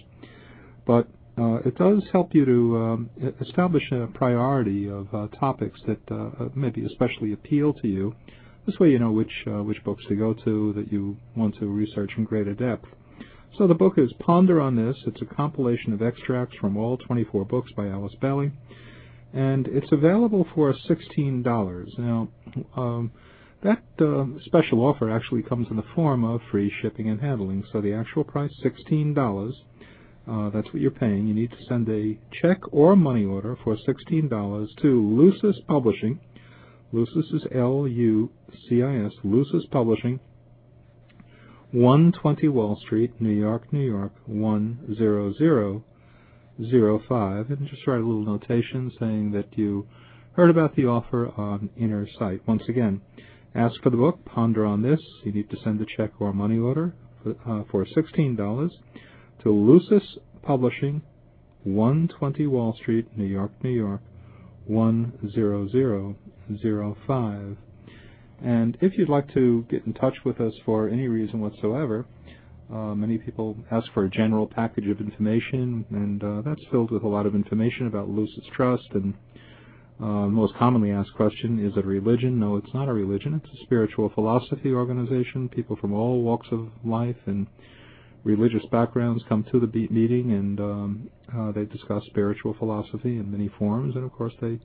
But 0.86 1.08
uh, 1.38 1.56
it 1.64 1.76
does 1.78 2.02
help 2.12 2.34
you 2.34 2.44
to 2.44 2.76
um, 2.76 3.10
establish 3.40 3.84
a 3.92 4.06
priority 4.08 4.88
of 4.88 5.06
uh, 5.14 5.28
topics 5.38 5.80
that 5.86 6.00
uh, 6.10 6.44
uh, 6.44 6.48
maybe 6.54 6.84
especially 6.84 7.32
appeal 7.32 7.72
to 7.74 7.88
you. 7.88 8.14
This 8.66 8.78
way, 8.78 8.90
you 8.90 8.98
know 8.98 9.12
which 9.12 9.32
uh, 9.46 9.62
which 9.62 9.82
books 9.84 10.04
to 10.08 10.16
go 10.16 10.34
to 10.34 10.72
that 10.74 10.92
you 10.92 11.16
want 11.36 11.56
to 11.58 11.66
research 11.66 12.10
in 12.16 12.24
greater 12.24 12.54
depth. 12.54 12.86
So 13.56 13.66
the 13.66 13.74
book 13.74 13.94
is 13.96 14.12
Ponder 14.18 14.60
on 14.60 14.76
This. 14.76 14.96
It's 15.06 15.22
a 15.22 15.34
compilation 15.34 15.92
of 15.92 16.02
extracts 16.02 16.56
from 16.60 16.76
all 16.76 16.98
24 16.98 17.44
books 17.46 17.70
by 17.76 17.88
Alice 17.88 18.14
Bailey, 18.20 18.52
and 19.32 19.66
it's 19.68 19.90
available 19.92 20.46
for 20.54 20.74
$16. 20.88 21.98
Now, 21.98 22.28
um, 22.76 23.12
that 23.62 23.82
uh, 24.00 24.24
special 24.44 24.80
offer 24.80 25.10
actually 25.10 25.42
comes 25.42 25.68
in 25.70 25.76
the 25.76 25.84
form 25.94 26.24
of 26.24 26.40
free 26.50 26.72
shipping 26.80 27.08
and 27.08 27.20
handling. 27.20 27.64
So 27.72 27.80
the 27.80 27.92
actual 27.92 28.24
price, 28.24 28.52
$16. 28.64 29.52
Uh, 30.28 30.50
that's 30.50 30.66
what 30.66 30.80
you're 30.80 30.90
paying. 30.90 31.26
You 31.26 31.34
need 31.34 31.50
to 31.50 31.64
send 31.68 31.88
a 31.88 32.18
check 32.40 32.58
or 32.72 32.96
money 32.96 33.24
order 33.24 33.56
for 33.62 33.76
$16 33.76 34.68
to 34.82 35.16
Lucis 35.16 35.60
Publishing. 35.66 36.20
Lucis 36.92 37.26
is 37.32 37.46
L-U-C-I-S, 37.54 39.12
Lucis 39.22 39.64
Publishing, 39.70 40.18
120 41.72 42.48
Wall 42.48 42.76
Street, 42.84 43.12
New 43.20 43.30
York, 43.30 43.72
New 43.72 43.86
York, 43.86 44.12
10005. 46.60 47.50
And 47.50 47.68
just 47.68 47.86
write 47.86 48.00
a 48.00 48.06
little 48.06 48.24
notation 48.24 48.90
saying 48.98 49.32
that 49.32 49.56
you 49.56 49.86
heard 50.32 50.50
about 50.50 50.74
the 50.76 50.86
offer 50.86 51.28
on 51.36 51.70
Inner 51.76 52.06
Sight. 52.18 52.40
Once 52.46 52.62
again, 52.68 53.00
ask 53.54 53.80
for 53.82 53.90
the 53.90 53.96
book, 53.96 54.24
ponder 54.24 54.66
on 54.66 54.82
this. 54.82 55.00
You 55.24 55.32
need 55.32 55.50
to 55.50 55.56
send 55.64 55.80
a 55.80 55.86
check 55.96 56.12
or 56.20 56.32
money 56.32 56.58
order 56.58 56.94
for, 57.22 57.30
uh, 57.46 57.62
for 57.70 57.84
$16 57.84 58.70
to 59.42 59.50
Lucis 59.50 60.18
Publishing, 60.42 61.02
120 61.64 62.46
Wall 62.46 62.74
Street, 62.80 63.06
New 63.16 63.26
York, 63.26 63.50
New 63.62 63.70
York, 63.70 64.00
10005. 64.66 67.56
And 68.42 68.78
if 68.80 68.96
you'd 68.96 69.10
like 69.10 69.34
to 69.34 69.66
get 69.70 69.84
in 69.84 69.92
touch 69.92 70.14
with 70.24 70.40
us 70.40 70.54
for 70.64 70.88
any 70.88 71.08
reason 71.08 71.40
whatsoever, 71.40 72.06
uh, 72.72 72.94
many 72.94 73.18
people 73.18 73.56
ask 73.70 73.92
for 73.92 74.04
a 74.04 74.10
general 74.10 74.46
package 74.46 74.88
of 74.88 75.00
information, 75.00 75.84
and 75.90 76.22
uh, 76.22 76.42
that's 76.42 76.62
filled 76.70 76.90
with 76.90 77.02
a 77.02 77.08
lot 77.08 77.26
of 77.26 77.34
information 77.34 77.86
about 77.86 78.08
Lucis 78.08 78.44
Trust. 78.54 78.88
And 78.92 79.14
uh, 80.00 80.28
most 80.28 80.54
commonly 80.56 80.90
asked 80.92 81.12
question 81.14 81.64
is 81.64 81.76
it 81.76 81.84
a 81.84 81.88
religion? 81.88 82.38
No, 82.38 82.56
it's 82.56 82.72
not 82.72 82.88
a 82.88 82.92
religion. 82.92 83.40
It's 83.42 83.60
a 83.60 83.64
spiritual 83.64 84.10
philosophy 84.14 84.72
organization. 84.72 85.48
People 85.48 85.76
from 85.76 85.92
all 85.92 86.22
walks 86.22 86.48
of 86.52 86.68
life 86.84 87.16
and 87.26 87.46
religious 88.24 88.62
backgrounds 88.70 89.22
come 89.28 89.44
to 89.50 89.60
the 89.60 89.88
meeting, 89.90 90.32
and 90.32 90.60
um, 90.60 91.10
uh, 91.36 91.52
they 91.52 91.64
discuss 91.64 92.02
spiritual 92.06 92.54
philosophy 92.58 93.16
in 93.18 93.30
many 93.30 93.50
forms. 93.58 93.96
And 93.96 94.04
of 94.04 94.12
course, 94.12 94.32
they 94.40 94.60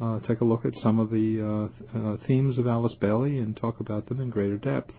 uh, 0.00 0.20
take 0.28 0.40
a 0.40 0.44
look 0.44 0.64
at 0.64 0.72
some 0.82 0.98
of 0.98 1.10
the 1.10 1.70
uh, 1.94 1.98
uh, 1.98 2.16
themes 2.26 2.58
of 2.58 2.66
Alice 2.66 2.94
Bailey 3.00 3.38
and 3.38 3.56
talk 3.56 3.80
about 3.80 4.08
them 4.08 4.20
in 4.20 4.30
greater 4.30 4.58
depth. 4.58 4.92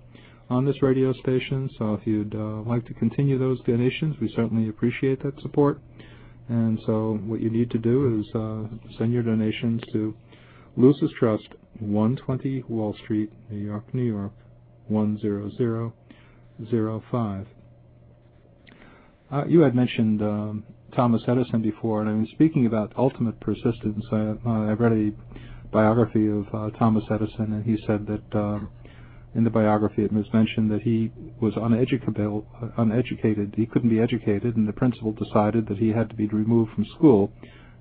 on 0.50 0.64
this 0.64 0.82
radio 0.82 1.12
station. 1.14 1.70
So 1.78 1.94
if 1.94 2.06
you'd 2.06 2.34
uh, 2.34 2.62
like 2.62 2.84
to 2.86 2.94
continue 2.94 3.38
those 3.38 3.60
donations, 3.62 4.16
we 4.20 4.28
certainly 4.34 4.68
appreciate 4.68 5.22
that 5.22 5.40
support. 5.40 5.80
And 6.48 6.80
so 6.84 7.20
what 7.24 7.40
you 7.40 7.50
need 7.50 7.70
to 7.70 7.78
do 7.78 8.20
is 8.20 8.26
uh, 8.34 8.64
send 8.98 9.12
your 9.12 9.22
donations 9.22 9.80
to 9.92 10.14
Lucis 10.76 11.10
Trust, 11.18 11.48
120 11.78 12.64
Wall 12.68 12.94
Street, 13.02 13.32
New 13.50 13.64
York, 13.64 13.94
New 13.94 14.02
York, 14.02 14.32
10005. 14.90 17.46
Uh, 19.32 19.46
you 19.46 19.60
had 19.60 19.74
mentioned 19.74 20.20
um, 20.20 20.64
Thomas 20.94 21.22
Edison 21.26 21.62
before, 21.62 22.02
and 22.02 22.10
I 22.10 22.12
mean, 22.12 22.28
speaking 22.32 22.66
about 22.66 22.92
ultimate 22.98 23.40
persistence, 23.40 24.04
I've 24.12 24.78
read 24.78 24.92
a 24.92 25.12
biography 25.74 26.28
of 26.28 26.46
uh, 26.54 26.70
Thomas 26.78 27.04
Edison, 27.10 27.52
and 27.52 27.64
he 27.64 27.76
said 27.84 28.06
that 28.06 28.38
um, 28.38 28.70
in 29.34 29.42
the 29.42 29.50
biography 29.50 30.04
it 30.04 30.12
was 30.12 30.24
mentioned 30.32 30.70
that 30.70 30.82
he 30.82 31.10
was 31.40 31.52
uneducable, 31.54 32.44
uh, 32.62 32.68
uneducated. 32.78 33.52
He 33.56 33.66
couldn't 33.66 33.90
be 33.90 34.00
educated, 34.00 34.56
and 34.56 34.68
the 34.68 34.72
principal 34.72 35.12
decided 35.12 35.66
that 35.66 35.78
he 35.78 35.88
had 35.88 36.08
to 36.10 36.14
be 36.14 36.28
removed 36.28 36.72
from 36.74 36.86
school. 36.96 37.32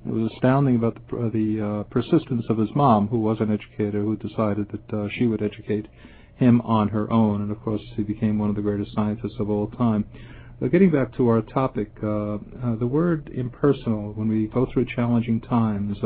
It 0.06 0.12
was 0.12 0.32
astounding 0.34 0.76
about 0.76 0.98
the, 1.08 1.18
uh, 1.18 1.30
the 1.30 1.50
uh, 1.62 1.84
persistence 1.84 2.46
of 2.50 2.58
his 2.58 2.70
mom, 2.76 3.08
who 3.08 3.20
was 3.20 3.38
an 3.40 3.52
educator, 3.54 4.02
who 4.02 4.18
decided 4.18 4.68
that 4.72 4.98
uh, 4.98 5.08
she 5.16 5.28
would 5.28 5.44
educate 5.44 5.88
him 6.36 6.62
on 6.62 6.90
her 6.90 7.10
own, 7.14 7.42
and 7.44 7.52
of 7.52 7.62
course 7.62 7.82
he 7.96 8.02
became 8.02 8.40
one 8.40 8.50
of 8.50 8.56
the 8.56 8.62
greatest 8.64 8.92
scientists 8.96 9.38
of 9.40 9.52
all 9.52 9.68
time. 9.68 10.04
But 10.60 10.72
getting 10.72 10.92
back 10.92 11.16
to 11.18 11.28
our 11.28 11.42
topic, 11.42 11.90
the 12.02 12.90
word 13.00 13.30
impersonal, 13.34 14.14
when 14.14 14.28
we 14.30 14.48
go 14.48 14.66
through 14.72 14.88
challenging 14.96 15.42
times, 15.42 15.98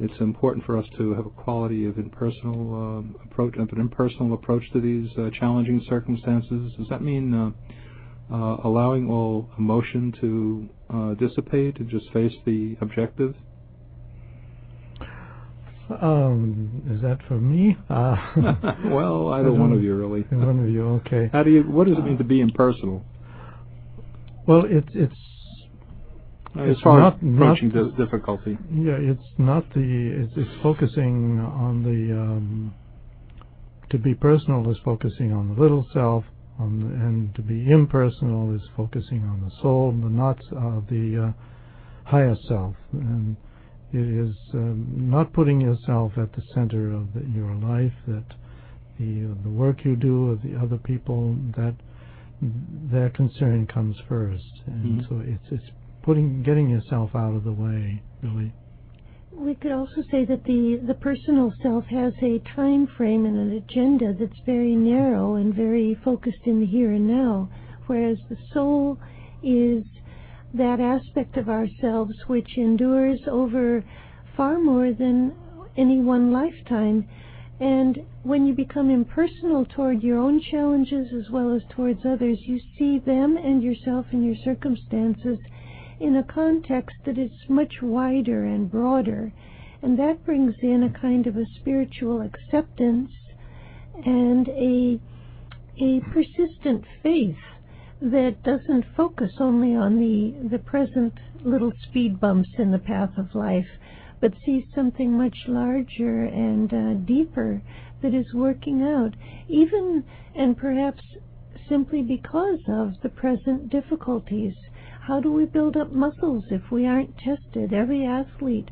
it's 0.00 0.20
important 0.20 0.64
for 0.64 0.78
us 0.78 0.86
to 0.96 1.14
have 1.14 1.26
a 1.26 1.30
quality 1.30 1.84
of 1.84 1.98
impersonal 1.98 2.74
um, 2.74 3.16
approach, 3.24 3.56
of 3.56 3.68
an 3.72 3.80
impersonal 3.80 4.34
approach 4.34 4.62
to 4.72 4.80
these 4.80 5.10
uh, 5.18 5.30
challenging 5.38 5.84
circumstances. 5.88 6.72
Does 6.78 6.88
that 6.88 7.02
mean 7.02 7.34
uh, 7.34 7.50
uh, 8.32 8.58
allowing 8.64 9.10
all 9.10 9.50
emotion 9.58 10.14
to 10.20 10.68
uh, 10.94 11.14
dissipate 11.14 11.78
and 11.80 11.90
just 11.90 12.12
face 12.12 12.32
the 12.44 12.76
objective? 12.80 13.34
Um, 16.00 16.82
is 16.94 17.02
that 17.02 17.18
for 17.26 17.38
me? 17.40 17.76
Uh, 17.88 18.16
well, 18.90 19.32
either 19.32 19.52
one 19.52 19.72
of 19.72 19.82
you, 19.82 19.96
really. 19.96 20.20
one 20.30 20.60
of 20.60 20.70
you, 20.70 20.86
okay. 21.06 21.30
How 21.32 21.42
do 21.42 21.50
you? 21.50 21.62
What 21.62 21.88
does 21.88 21.96
it 21.96 22.04
mean 22.04 22.18
to 22.18 22.24
be 22.24 22.40
impersonal? 22.40 23.02
Well, 24.46 24.64
it's 24.68 24.88
it's 24.92 25.14
as 26.56 26.80
far 26.80 27.00
not, 27.00 27.14
as 27.14 27.20
approaching 27.22 27.72
not, 27.74 27.96
difficulty. 27.96 28.58
Yeah, 28.72 28.96
it's 28.98 29.28
not 29.38 29.68
the. 29.74 30.24
It's, 30.24 30.32
it's 30.36 30.62
focusing 30.62 31.38
on 31.40 31.82
the. 31.82 32.18
Um, 32.18 32.74
to 33.90 33.98
be 33.98 34.14
personal 34.14 34.70
is 34.70 34.76
focusing 34.84 35.32
on 35.32 35.54
the 35.54 35.60
little 35.60 35.86
self, 35.94 36.24
on 36.58 36.80
the, 36.80 36.86
and 36.86 37.34
to 37.34 37.42
be 37.42 37.70
impersonal 37.70 38.54
is 38.54 38.62
focusing 38.76 39.22
on 39.22 39.40
the 39.40 39.50
soul, 39.62 39.92
the 39.92 40.08
not 40.08 40.38
of 40.52 40.86
the 40.88 41.28
uh, 41.28 42.08
higher 42.08 42.36
self, 42.48 42.74
and 42.92 43.36
it 43.92 44.06
is 44.06 44.34
um, 44.54 44.86
not 45.10 45.32
putting 45.32 45.60
yourself 45.60 46.12
at 46.18 46.32
the 46.32 46.42
center 46.54 46.92
of 46.92 47.12
the, 47.14 47.20
your 47.34 47.54
life. 47.54 47.94
That 48.06 48.24
the 48.98 49.34
the 49.42 49.50
work 49.50 49.84
you 49.84 49.96
do 49.96 50.30
of 50.30 50.42
the 50.42 50.56
other 50.56 50.76
people 50.76 51.36
that 51.56 51.74
their 52.40 53.10
concern 53.10 53.66
comes 53.66 53.96
first, 54.08 54.62
and 54.66 55.00
mm-hmm. 55.02 55.14
so 55.14 55.22
it's 55.24 55.62
it's 55.62 55.70
putting 56.02 56.42
getting 56.42 56.68
yourself 56.68 57.10
out 57.14 57.34
of 57.34 57.44
the 57.44 57.52
way, 57.52 58.02
really. 58.22 58.52
We 59.32 59.54
could 59.54 59.72
also 59.72 60.02
say 60.10 60.24
that 60.24 60.44
the, 60.44 60.80
the 60.84 60.94
personal 60.94 61.52
self 61.62 61.84
has 61.86 62.12
a 62.22 62.40
time 62.56 62.88
frame 62.96 63.24
and 63.24 63.36
an 63.36 63.52
agenda 63.52 64.12
that's 64.18 64.40
very 64.44 64.74
narrow 64.74 65.36
and 65.36 65.54
very 65.54 65.94
focused 66.04 66.44
in 66.44 66.60
the 66.60 66.66
here 66.66 66.90
and 66.92 67.06
now, 67.06 67.48
whereas 67.86 68.18
the 68.28 68.36
soul 68.52 68.98
is 69.42 69.84
that 70.54 70.80
aspect 70.80 71.36
of 71.36 71.48
ourselves 71.48 72.14
which 72.26 72.56
endures 72.56 73.20
over 73.28 73.84
far 74.36 74.58
more 74.58 74.92
than 74.92 75.34
any 75.76 76.00
one 76.00 76.32
lifetime. 76.32 77.06
And 77.60 77.98
when 78.22 78.46
you 78.46 78.54
become 78.54 78.90
impersonal 78.90 79.66
toward 79.66 80.02
your 80.02 80.18
own 80.18 80.40
challenges 80.40 81.12
as 81.12 81.30
well 81.30 81.54
as 81.54 81.62
towards 81.70 82.04
others, 82.06 82.38
you 82.42 82.60
see 82.78 82.98
them 82.98 83.36
and 83.36 83.62
yourself 83.62 84.06
and 84.12 84.24
your 84.24 84.36
circumstances 84.44 85.38
in 86.00 86.16
a 86.16 86.22
context 86.22 86.96
that 87.04 87.18
is 87.18 87.30
much 87.48 87.74
wider 87.82 88.44
and 88.44 88.70
broader. 88.70 89.32
And 89.82 89.98
that 89.98 90.24
brings 90.24 90.54
in 90.62 90.82
a 90.82 91.00
kind 91.00 91.26
of 91.26 91.36
a 91.36 91.46
spiritual 91.60 92.20
acceptance 92.20 93.10
and 94.04 94.48
a, 94.48 95.00
a 95.80 96.00
persistent 96.12 96.84
faith 97.02 97.36
that 98.00 98.42
doesn't 98.44 98.84
focus 98.96 99.32
only 99.40 99.74
on 99.74 99.98
the, 99.98 100.48
the 100.48 100.58
present 100.58 101.14
little 101.44 101.72
speed 101.82 102.20
bumps 102.20 102.50
in 102.58 102.70
the 102.70 102.78
path 102.78 103.10
of 103.16 103.34
life, 103.34 103.66
but 104.20 104.32
sees 104.44 104.64
something 104.74 105.12
much 105.12 105.36
larger 105.46 106.24
and 106.24 106.72
uh, 106.72 106.94
deeper 106.94 107.62
that 108.02 108.14
is 108.14 108.32
working 108.34 108.82
out, 108.82 109.14
even 109.48 110.04
and 110.34 110.56
perhaps 110.56 111.02
simply 111.68 112.02
because 112.02 112.60
of 112.68 112.94
the 113.02 113.08
present 113.08 113.68
difficulties. 113.70 114.54
How 115.08 115.20
do 115.20 115.32
we 115.32 115.46
build 115.46 115.74
up 115.74 115.90
muscles 115.90 116.44
if 116.50 116.70
we 116.70 116.86
aren't 116.86 117.16
tested? 117.16 117.72
Every 117.72 118.04
athlete 118.04 118.68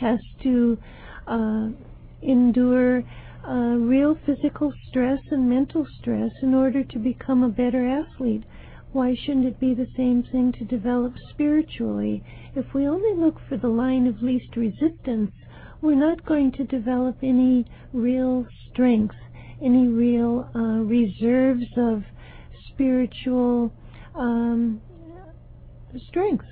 has 0.00 0.18
to 0.42 0.76
uh, 1.24 1.68
endure 2.20 3.04
uh, 3.46 3.76
real 3.78 4.18
physical 4.26 4.72
stress 4.88 5.20
and 5.30 5.48
mental 5.48 5.86
stress 6.00 6.32
in 6.42 6.52
order 6.52 6.82
to 6.82 6.98
become 6.98 7.44
a 7.44 7.48
better 7.48 7.86
athlete. 7.86 8.42
Why 8.90 9.14
shouldn't 9.14 9.46
it 9.46 9.60
be 9.60 9.72
the 9.72 9.86
same 9.96 10.24
thing 10.24 10.50
to 10.58 10.64
develop 10.64 11.14
spiritually? 11.30 12.24
If 12.56 12.74
we 12.74 12.88
only 12.88 13.14
look 13.14 13.36
for 13.48 13.56
the 13.56 13.68
line 13.68 14.08
of 14.08 14.20
least 14.20 14.56
resistance, 14.56 15.30
we're 15.80 15.94
not 15.94 16.26
going 16.26 16.50
to 16.58 16.64
develop 16.64 17.18
any 17.22 17.64
real 17.92 18.48
strength, 18.68 19.14
any 19.62 19.86
real 19.86 20.50
uh, 20.56 20.82
reserves 20.82 21.70
of 21.76 22.02
spiritual 22.66 23.72
um, 24.16 24.80
strengths. 26.08 26.46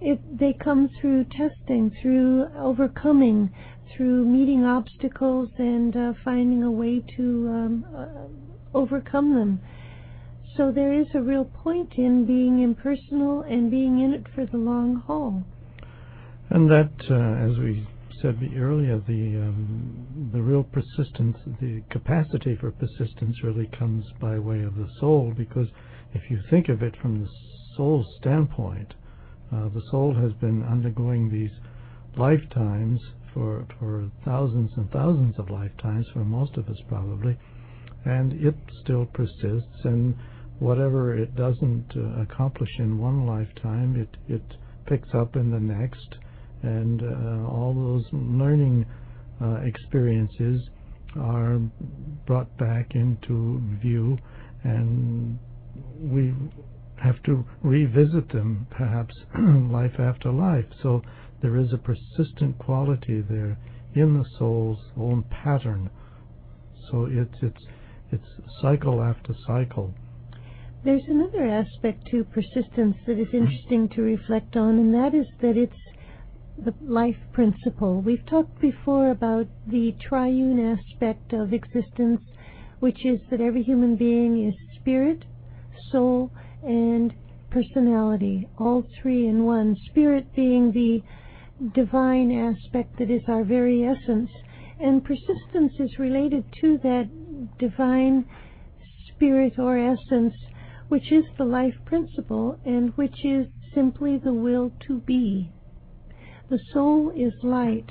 It, 0.00 0.38
they 0.38 0.54
come 0.54 0.88
through 1.00 1.24
testing, 1.24 1.94
through 2.00 2.46
overcoming, 2.56 3.50
through 3.94 4.24
meeting 4.24 4.64
obstacles 4.64 5.50
and 5.58 5.94
uh, 5.94 6.12
finding 6.24 6.62
a 6.62 6.70
way 6.70 7.02
to 7.16 7.48
um, 7.48 7.86
uh, 7.94 8.78
overcome 8.78 9.34
them. 9.34 9.60
So 10.56 10.72
there 10.72 10.92
is 10.92 11.06
a 11.14 11.20
real 11.20 11.44
point 11.44 11.94
in 11.96 12.26
being 12.26 12.62
impersonal 12.62 13.42
and 13.42 13.70
being 13.70 14.00
in 14.00 14.14
it 14.14 14.26
for 14.34 14.46
the 14.46 14.56
long 14.56 14.96
haul. 15.06 15.42
And 16.48 16.70
that, 16.70 16.90
uh, 17.08 17.50
as 17.50 17.58
we 17.58 17.86
said 18.20 18.38
earlier, 18.56 18.98
the 19.06 19.40
um, 19.40 20.30
the 20.32 20.42
real 20.42 20.64
persistence, 20.64 21.38
the 21.60 21.82
capacity 21.90 22.56
for 22.56 22.72
persistence, 22.72 23.42
really 23.42 23.68
comes 23.78 24.04
by 24.20 24.38
way 24.38 24.62
of 24.62 24.74
the 24.74 24.88
soul. 24.98 25.32
Because 25.36 25.68
if 26.12 26.30
you 26.30 26.40
think 26.50 26.68
of 26.68 26.82
it 26.82 26.94
from 27.00 27.20
the 27.20 27.28
soul's 27.80 28.06
standpoint, 28.20 28.92
uh, 29.50 29.70
the 29.70 29.80
soul 29.90 30.14
has 30.14 30.32
been 30.34 30.62
undergoing 30.64 31.30
these 31.30 31.50
lifetimes 32.18 33.00
for 33.32 33.66
for 33.78 34.10
thousands 34.22 34.70
and 34.76 34.90
thousands 34.90 35.34
of 35.38 35.48
lifetimes 35.48 36.06
for 36.12 36.18
most 36.18 36.58
of 36.58 36.68
us 36.68 36.76
probably, 36.88 37.34
and 38.04 38.34
it 38.34 38.54
still 38.82 39.06
persists. 39.14 39.84
And 39.84 40.14
whatever 40.58 41.16
it 41.16 41.34
doesn't 41.36 41.86
uh, 41.96 42.20
accomplish 42.20 42.68
in 42.78 42.98
one 42.98 43.26
lifetime, 43.26 43.96
it 43.96 44.14
it 44.28 44.44
picks 44.86 45.08
up 45.14 45.36
in 45.36 45.50
the 45.50 45.58
next 45.58 46.16
and 46.62 47.00
uh, 47.00 47.48
all 47.48 47.72
those 47.74 48.04
learning 48.12 48.84
uh, 49.40 49.60
experiences 49.64 50.60
are 51.18 51.58
brought 52.26 52.54
back 52.58 52.90
into 52.94 53.62
view, 53.80 54.18
and 54.64 55.38
we 55.98 56.34
have 57.02 57.22
to 57.24 57.44
revisit 57.62 58.30
them 58.32 58.66
perhaps 58.70 59.14
life 59.38 59.98
after 59.98 60.30
life. 60.30 60.66
So 60.82 61.02
there 61.42 61.56
is 61.56 61.72
a 61.72 61.78
persistent 61.78 62.58
quality 62.58 63.20
there 63.20 63.58
in 63.94 64.18
the 64.18 64.24
soul's 64.38 64.78
own 64.98 65.24
pattern. 65.30 65.90
So 66.90 67.06
it's 67.10 67.36
it's 67.42 67.66
it's 68.12 68.28
cycle 68.60 69.02
after 69.02 69.34
cycle. 69.46 69.94
There's 70.84 71.04
another 71.08 71.46
aspect 71.46 72.06
to 72.10 72.24
persistence 72.24 72.96
that 73.06 73.18
is 73.18 73.28
interesting 73.32 73.88
to 73.90 74.02
reflect 74.02 74.56
on, 74.56 74.78
and 74.78 74.94
that 74.94 75.14
is 75.14 75.26
that 75.42 75.56
it's 75.56 75.76
the 76.58 76.74
life 76.80 77.18
principle. 77.32 78.00
We've 78.00 78.24
talked 78.26 78.60
before 78.60 79.10
about 79.10 79.46
the 79.66 79.94
triune 80.00 80.58
aspect 80.58 81.32
of 81.32 81.52
existence, 81.52 82.22
which 82.80 83.04
is 83.04 83.20
that 83.30 83.40
every 83.40 83.62
human 83.62 83.96
being 83.96 84.46
is 84.46 84.54
spirit, 84.80 85.24
soul, 85.90 86.30
and 86.62 87.12
personality, 87.50 88.48
all 88.58 88.84
three 89.00 89.26
in 89.26 89.44
one. 89.44 89.76
Spirit 89.90 90.34
being 90.34 90.72
the 90.72 91.02
divine 91.74 92.30
aspect 92.32 92.98
that 92.98 93.10
is 93.10 93.22
our 93.28 93.44
very 93.44 93.84
essence, 93.84 94.30
and 94.78 95.04
persistence 95.04 95.72
is 95.78 95.98
related 95.98 96.44
to 96.60 96.78
that 96.78 97.08
divine 97.58 98.24
spirit 99.08 99.58
or 99.58 99.78
essence, 99.78 100.34
which 100.88 101.12
is 101.12 101.24
the 101.36 101.44
life 101.44 101.74
principle 101.84 102.58
and 102.64 102.90
which 102.96 103.24
is 103.24 103.46
simply 103.74 104.16
the 104.16 104.32
will 104.32 104.72
to 104.86 104.98
be. 105.00 105.50
The 106.48 106.58
soul 106.72 107.12
is 107.14 107.32
light. 107.42 107.90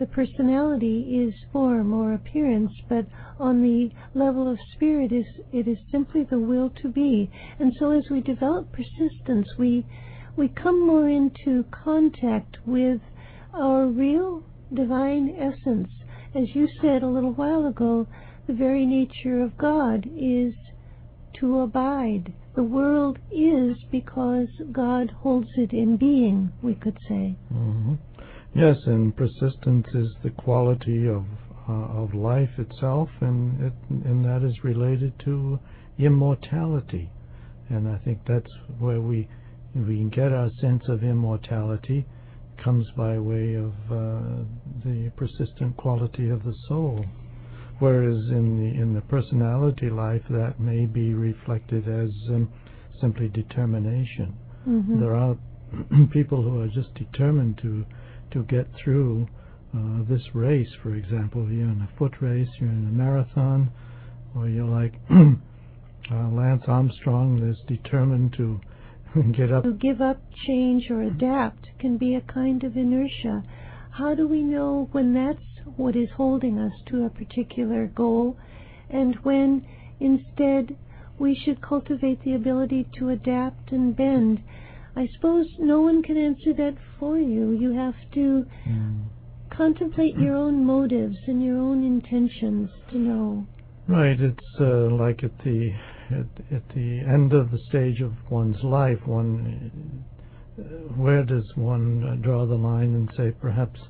The 0.00 0.06
personality 0.06 1.28
is 1.28 1.34
form 1.52 1.92
or 1.92 2.14
appearance, 2.14 2.72
but 2.88 3.04
on 3.38 3.60
the 3.60 3.90
level 4.14 4.50
of 4.50 4.58
spirit 4.72 5.12
is 5.12 5.26
it 5.52 5.68
is 5.68 5.76
simply 5.92 6.22
the 6.22 6.38
will 6.38 6.70
to 6.80 6.88
be. 6.88 7.30
And 7.58 7.74
so 7.78 7.90
as 7.90 8.08
we 8.10 8.22
develop 8.22 8.72
persistence, 8.72 9.46
we 9.58 9.84
we 10.36 10.48
come 10.48 10.86
more 10.86 11.06
into 11.06 11.64
contact 11.70 12.56
with 12.64 13.02
our 13.52 13.86
real 13.86 14.42
divine 14.72 15.36
essence. 15.38 15.90
As 16.34 16.54
you 16.54 16.66
said 16.80 17.02
a 17.02 17.08
little 17.08 17.32
while 17.34 17.66
ago, 17.66 18.06
the 18.46 18.54
very 18.54 18.86
nature 18.86 19.42
of 19.42 19.58
God 19.58 20.08
is 20.16 20.54
to 21.40 21.60
abide. 21.60 22.32
The 22.56 22.62
world 22.62 23.18
is 23.30 23.76
because 23.90 24.48
God 24.72 25.10
holds 25.10 25.50
it 25.56 25.72
in 25.72 25.98
being, 25.98 26.52
we 26.62 26.74
could 26.74 26.96
say. 27.06 27.36
Mm-hmm. 27.52 27.94
Yes, 28.54 28.76
and 28.86 29.14
persistence 29.16 29.86
is 29.94 30.08
the 30.22 30.30
quality 30.30 31.06
of 31.08 31.24
uh, 31.68 32.02
of 32.02 32.14
life 32.14 32.50
itself, 32.58 33.08
and 33.20 33.62
it, 33.62 33.72
and 33.88 34.24
that 34.24 34.42
is 34.42 34.64
related 34.64 35.12
to 35.24 35.58
immortality. 35.98 37.10
And 37.68 37.86
I 37.86 37.98
think 37.98 38.18
that's 38.26 38.50
where 38.80 39.00
we 39.00 39.28
we 39.74 39.98
can 39.98 40.10
get 40.10 40.32
our 40.32 40.50
sense 40.60 40.82
of 40.88 41.04
immortality 41.04 42.06
comes 42.62 42.86
by 42.96 43.18
way 43.18 43.54
of 43.54 43.72
uh, 43.90 44.42
the 44.84 45.12
persistent 45.16 45.76
quality 45.76 46.28
of 46.28 46.42
the 46.42 46.54
soul. 46.66 47.04
Whereas 47.78 48.18
in 48.30 48.58
the 48.58 48.82
in 48.82 48.94
the 48.94 49.00
personality 49.02 49.90
life, 49.90 50.22
that 50.28 50.58
may 50.58 50.86
be 50.86 51.14
reflected 51.14 51.88
as 51.88 52.10
um, 52.30 52.52
simply 53.00 53.28
determination. 53.28 54.36
Mm-hmm. 54.68 55.00
There 55.00 55.14
are 55.14 55.36
people 56.12 56.42
who 56.42 56.60
are 56.60 56.68
just 56.68 56.92
determined 56.94 57.58
to 57.62 57.86
to 58.32 58.42
get 58.44 58.66
through 58.82 59.26
uh, 59.76 60.02
this 60.08 60.22
race. 60.34 60.68
For 60.82 60.94
example, 60.94 61.42
you're 61.50 61.68
in 61.68 61.82
a 61.82 61.98
foot 61.98 62.14
race, 62.20 62.48
you're 62.58 62.70
in 62.70 62.86
a 62.88 62.92
marathon, 62.92 63.70
or 64.34 64.48
you're 64.48 64.64
like 64.64 64.94
uh, 65.10 66.28
Lance 66.28 66.64
Armstrong, 66.66 67.40
that's 67.40 67.60
determined 67.66 68.34
to 68.36 68.60
get 69.36 69.52
up. 69.52 69.64
To 69.64 69.72
give 69.72 70.00
up, 70.00 70.20
change, 70.46 70.90
or 70.90 71.02
adapt 71.02 71.68
can 71.78 71.98
be 71.98 72.14
a 72.14 72.20
kind 72.20 72.64
of 72.64 72.76
inertia. 72.76 73.44
How 73.92 74.14
do 74.14 74.26
we 74.26 74.42
know 74.42 74.88
when 74.92 75.14
that's 75.14 75.40
what 75.76 75.96
is 75.96 76.08
holding 76.16 76.58
us 76.58 76.72
to 76.86 77.04
a 77.04 77.10
particular 77.10 77.86
goal, 77.86 78.36
and 78.88 79.16
when 79.22 79.66
instead 79.98 80.76
we 81.18 81.34
should 81.34 81.60
cultivate 81.60 82.24
the 82.24 82.34
ability 82.34 82.86
to 82.98 83.10
adapt 83.10 83.70
and 83.70 83.94
bend. 83.94 84.42
I 85.00 85.08
suppose 85.14 85.46
no 85.58 85.80
one 85.80 86.02
can 86.02 86.18
answer 86.18 86.52
that 86.58 86.76
for 86.98 87.16
you. 87.16 87.52
You 87.52 87.72
have 87.72 87.94
to 88.12 88.44
Mm. 88.68 89.04
contemplate 89.48 90.14
your 90.18 90.36
own 90.36 90.62
motives 90.62 91.16
and 91.26 91.42
your 91.42 91.56
own 91.56 91.82
intentions 91.84 92.68
to 92.90 92.98
know. 92.98 93.46
Right, 93.88 94.20
it's 94.20 94.60
uh, 94.60 94.90
like 95.04 95.24
at 95.24 95.36
the 95.42 95.72
at, 96.10 96.26
at 96.56 96.68
the 96.74 97.00
end 97.00 97.32
of 97.32 97.50
the 97.50 97.58
stage 97.70 98.02
of 98.02 98.12
one's 98.30 98.62
life, 98.62 99.00
one 99.06 100.04
uh, 100.58 100.62
where 101.02 101.24
does 101.24 101.50
one 101.56 102.04
uh, 102.04 102.16
draw 102.16 102.44
the 102.44 102.62
line 102.70 102.94
and 102.94 103.08
say 103.16 103.30
perhaps 103.40 103.80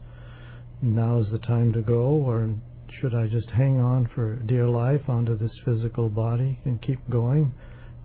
now 0.80 1.18
is 1.18 1.28
the 1.32 1.38
time 1.38 1.72
to 1.72 1.82
go, 1.82 2.02
or 2.30 2.54
should 3.00 3.16
I 3.16 3.26
just 3.26 3.50
hang 3.50 3.80
on 3.80 4.06
for 4.14 4.36
dear 4.46 4.68
life 4.68 5.08
onto 5.08 5.36
this 5.36 5.58
physical 5.64 6.08
body 6.08 6.60
and 6.64 6.80
keep 6.80 7.00
going, 7.10 7.52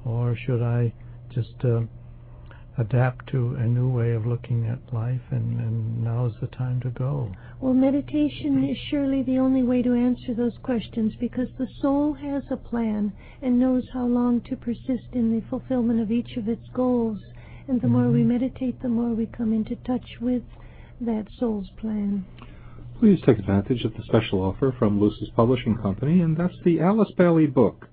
or 0.04 0.36
should 0.36 0.63
I 0.63 0.91
just 1.36 1.63
uh, 1.63 1.82
adapt 2.78 3.28
to 3.28 3.56
a 3.56 3.66
new 3.66 3.90
way 3.90 4.12
of 4.12 4.26
looking 4.26 4.68
at 4.68 4.94
life 4.94 5.22
and, 5.32 5.60
and 5.60 6.04
now 6.04 6.26
is 6.26 6.34
the 6.42 6.48
time 6.48 6.82
to 6.82 6.90
go? 6.90 7.32
Well, 7.62 7.74
meditation 7.74 8.68
is 8.70 8.78
surely 8.90 9.24
the 9.24 9.38
only 9.38 9.64
way 9.64 9.82
to 9.82 9.94
answer 9.94 10.34
those 10.34 10.58
questions 10.62 11.14
because 11.20 11.48
the 11.58 11.68
soul 11.82 12.14
has 12.14 12.44
a 12.52 12.58
plan 12.58 13.14
and 13.42 13.60
knows 13.60 13.84
how 13.94 14.06
long 14.06 14.42
to 14.42 14.58
persist 14.58 15.14
in 15.14 15.32
the 15.32 15.46
fulfillment 15.50 16.02
of 16.02 16.12
each 16.12 16.36
of 16.36 16.50
its 16.50 16.68
goals. 16.74 17.20
And 17.68 17.82
the 17.82 17.88
more 17.88 18.10
we 18.10 18.24
meditate, 18.24 18.82
the 18.82 18.90
more 18.90 19.16
we 19.16 19.26
come 19.26 19.54
into 19.54 19.76
touch 19.78 20.20
with 20.22 20.44
that 21.02 21.26
soul's 21.40 21.70
plan. 21.78 22.26
Please 23.00 23.20
take 23.26 23.40
advantage 23.40 23.84
of 23.84 23.94
the 23.94 24.04
special 24.04 24.42
offer 24.42 24.74
from 24.78 25.02
Lucis 25.02 25.30
Publishing 25.36 25.78
Company, 25.78 26.22
and 26.22 26.38
that's 26.38 26.56
the 26.64 26.80
Alice 26.80 27.12
Bailey 27.18 27.48
book, 27.48 27.88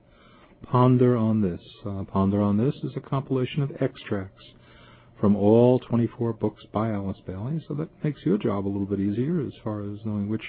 Ponder 0.65 1.17
on 1.17 1.41
This. 1.41 1.61
Uh, 1.85 2.05
Ponder 2.05 2.43
on 2.43 2.59
This 2.59 2.75
is 2.85 2.93
a 2.97 3.01
compilation 3.01 3.63
of 3.63 3.73
extracts 3.81 4.45
from 5.23 5.37
all 5.37 5.79
24 5.79 6.33
books 6.33 6.65
by 6.73 6.91
Alice 6.91 7.17
Bailey, 7.25 7.65
so 7.69 7.75
that 7.75 7.89
makes 8.03 8.19
your 8.27 8.37
job 8.37 8.67
a 8.67 8.69
little 8.69 8.87
bit 8.87 8.99
easier 8.99 9.41
as 9.41 9.53
far 9.63 9.85
as 9.85 10.01
knowing 10.05 10.29
which 10.29 10.43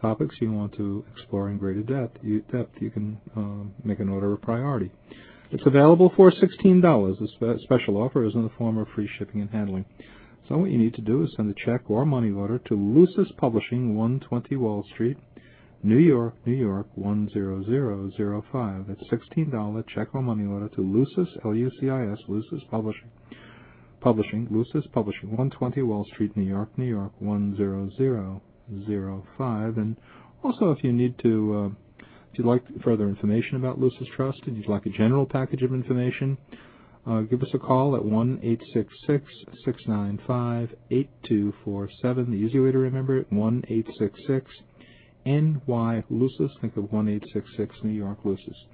topics 0.00 0.36
you 0.40 0.50
want 0.50 0.72
to 0.74 1.04
explore 1.14 1.50
in 1.50 1.58
greater 1.58 1.82
depth. 1.82 2.16
You, 2.22 2.40
depth, 2.50 2.80
you 2.80 2.90
can 2.90 3.18
uh, 3.36 3.68
make 3.86 4.00
an 4.00 4.08
order 4.08 4.32
a 4.32 4.38
priority. 4.38 4.90
It's 5.50 5.66
available 5.66 6.10
for 6.16 6.30
$16. 6.30 6.40
The 6.40 7.28
spe- 7.34 7.62
special 7.64 7.98
offer 7.98 8.24
is 8.24 8.34
in 8.34 8.42
the 8.42 8.50
form 8.56 8.78
of 8.78 8.88
free 8.94 9.06
shipping 9.18 9.42
and 9.42 9.50
handling. 9.50 9.84
So 10.48 10.56
what 10.56 10.70
you 10.70 10.78
need 10.78 10.94
to 10.94 11.02
do 11.02 11.22
is 11.22 11.34
send 11.36 11.50
a 11.50 11.64
check 11.66 11.82
or 11.90 12.06
money 12.06 12.30
order 12.30 12.58
to 12.58 12.74
Lucis 12.74 13.30
Publishing, 13.36 13.96
120 13.96 14.56
Wall 14.56 14.82
Street, 14.94 15.18
New 15.82 15.98
York, 15.98 16.32
New 16.46 16.54
York 16.54 16.86
10005. 16.96 18.86
That's 18.88 19.02
$16 19.10 19.84
check 19.94 20.14
or 20.14 20.22
money 20.22 20.46
order 20.46 20.70
to 20.70 20.80
Lucis, 20.80 21.28
L-U-C-I-S, 21.44 22.18
Lucis 22.28 22.62
Publishing. 22.70 23.10
Publishing, 24.06 24.46
Lucis 24.52 24.86
Publishing, 24.92 25.30
120 25.30 25.82
Wall 25.82 26.04
Street, 26.14 26.36
New 26.36 26.44
York, 26.44 26.68
New 26.78 26.84
York 26.84 27.10
10005. 27.20 29.78
And 29.78 29.96
also, 30.44 30.70
if 30.70 30.84
you 30.84 30.92
need 30.92 31.18
to, 31.24 31.56
uh, 31.56 31.70
if 32.30 32.38
you'd 32.38 32.46
like 32.46 32.62
further 32.84 33.08
information 33.08 33.56
about 33.56 33.80
Lucis 33.80 34.06
Trust 34.14 34.42
and 34.46 34.56
you'd 34.56 34.68
like 34.68 34.86
a 34.86 34.90
general 34.90 35.26
package 35.26 35.62
of 35.62 35.74
information, 35.74 36.38
uh, 37.04 37.22
give 37.22 37.42
us 37.42 37.48
a 37.52 37.58
call 37.58 37.96
at 37.96 38.04
1 38.04 38.38
866 38.44 39.24
695 39.64 40.72
8247. 40.88 42.30
The 42.30 42.36
easy 42.36 42.60
way 42.60 42.70
to 42.70 42.78
remember 42.78 43.18
it 43.18 43.26
1 43.32 43.64
866 43.68 44.52
NY 45.26 46.04
Lucis. 46.10 46.52
Think 46.60 46.76
of 46.76 46.92
1 46.92 47.08
866 47.08 47.74
New 47.82 47.90
York 47.90 48.18
Lucis. 48.22 48.66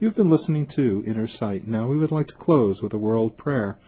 You've 0.00 0.16
been 0.16 0.30
listening 0.30 0.66
to 0.76 1.02
Inner 1.06 1.30
Sight. 1.40 1.66
Now 1.66 1.88
we 1.88 1.96
would 1.96 2.12
like 2.12 2.26
to 2.26 2.34
close 2.34 2.82
with 2.82 2.92
a 2.92 2.98
world 2.98 3.38
prayer 3.38 3.78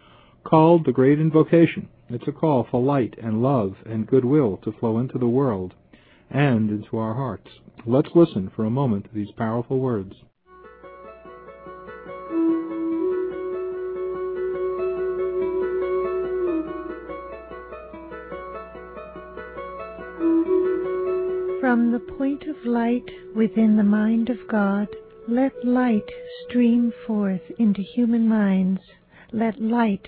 called 0.43 0.85
the 0.85 0.91
Great 0.91 1.19
Invocation. 1.19 1.89
It's 2.09 2.27
a 2.27 2.31
call 2.31 2.67
for 2.69 2.81
light 2.81 3.15
and 3.21 3.41
love 3.41 3.75
and 3.85 4.07
goodwill 4.07 4.57
to 4.63 4.71
flow 4.71 4.97
into 4.97 5.17
the 5.17 5.27
world 5.27 5.73
and 6.29 6.69
into 6.69 6.97
our 6.97 7.13
hearts. 7.13 7.49
Let's 7.85 8.09
listen 8.15 8.51
for 8.55 8.65
a 8.65 8.69
moment 8.69 9.05
to 9.05 9.13
these 9.13 9.31
powerful 9.37 9.79
words. 9.79 10.15
From 21.61 21.91
the 21.91 21.99
point 21.99 22.45
of 22.45 22.65
light 22.65 23.11
within 23.35 23.77
the 23.77 23.83
mind 23.83 24.29
of 24.29 24.37
God, 24.47 24.87
let 25.27 25.53
light 25.63 26.09
stream 26.47 26.91
forth 27.05 27.41
into 27.59 27.81
human 27.81 28.27
minds. 28.27 28.81
Let 29.31 29.61
light 29.61 30.07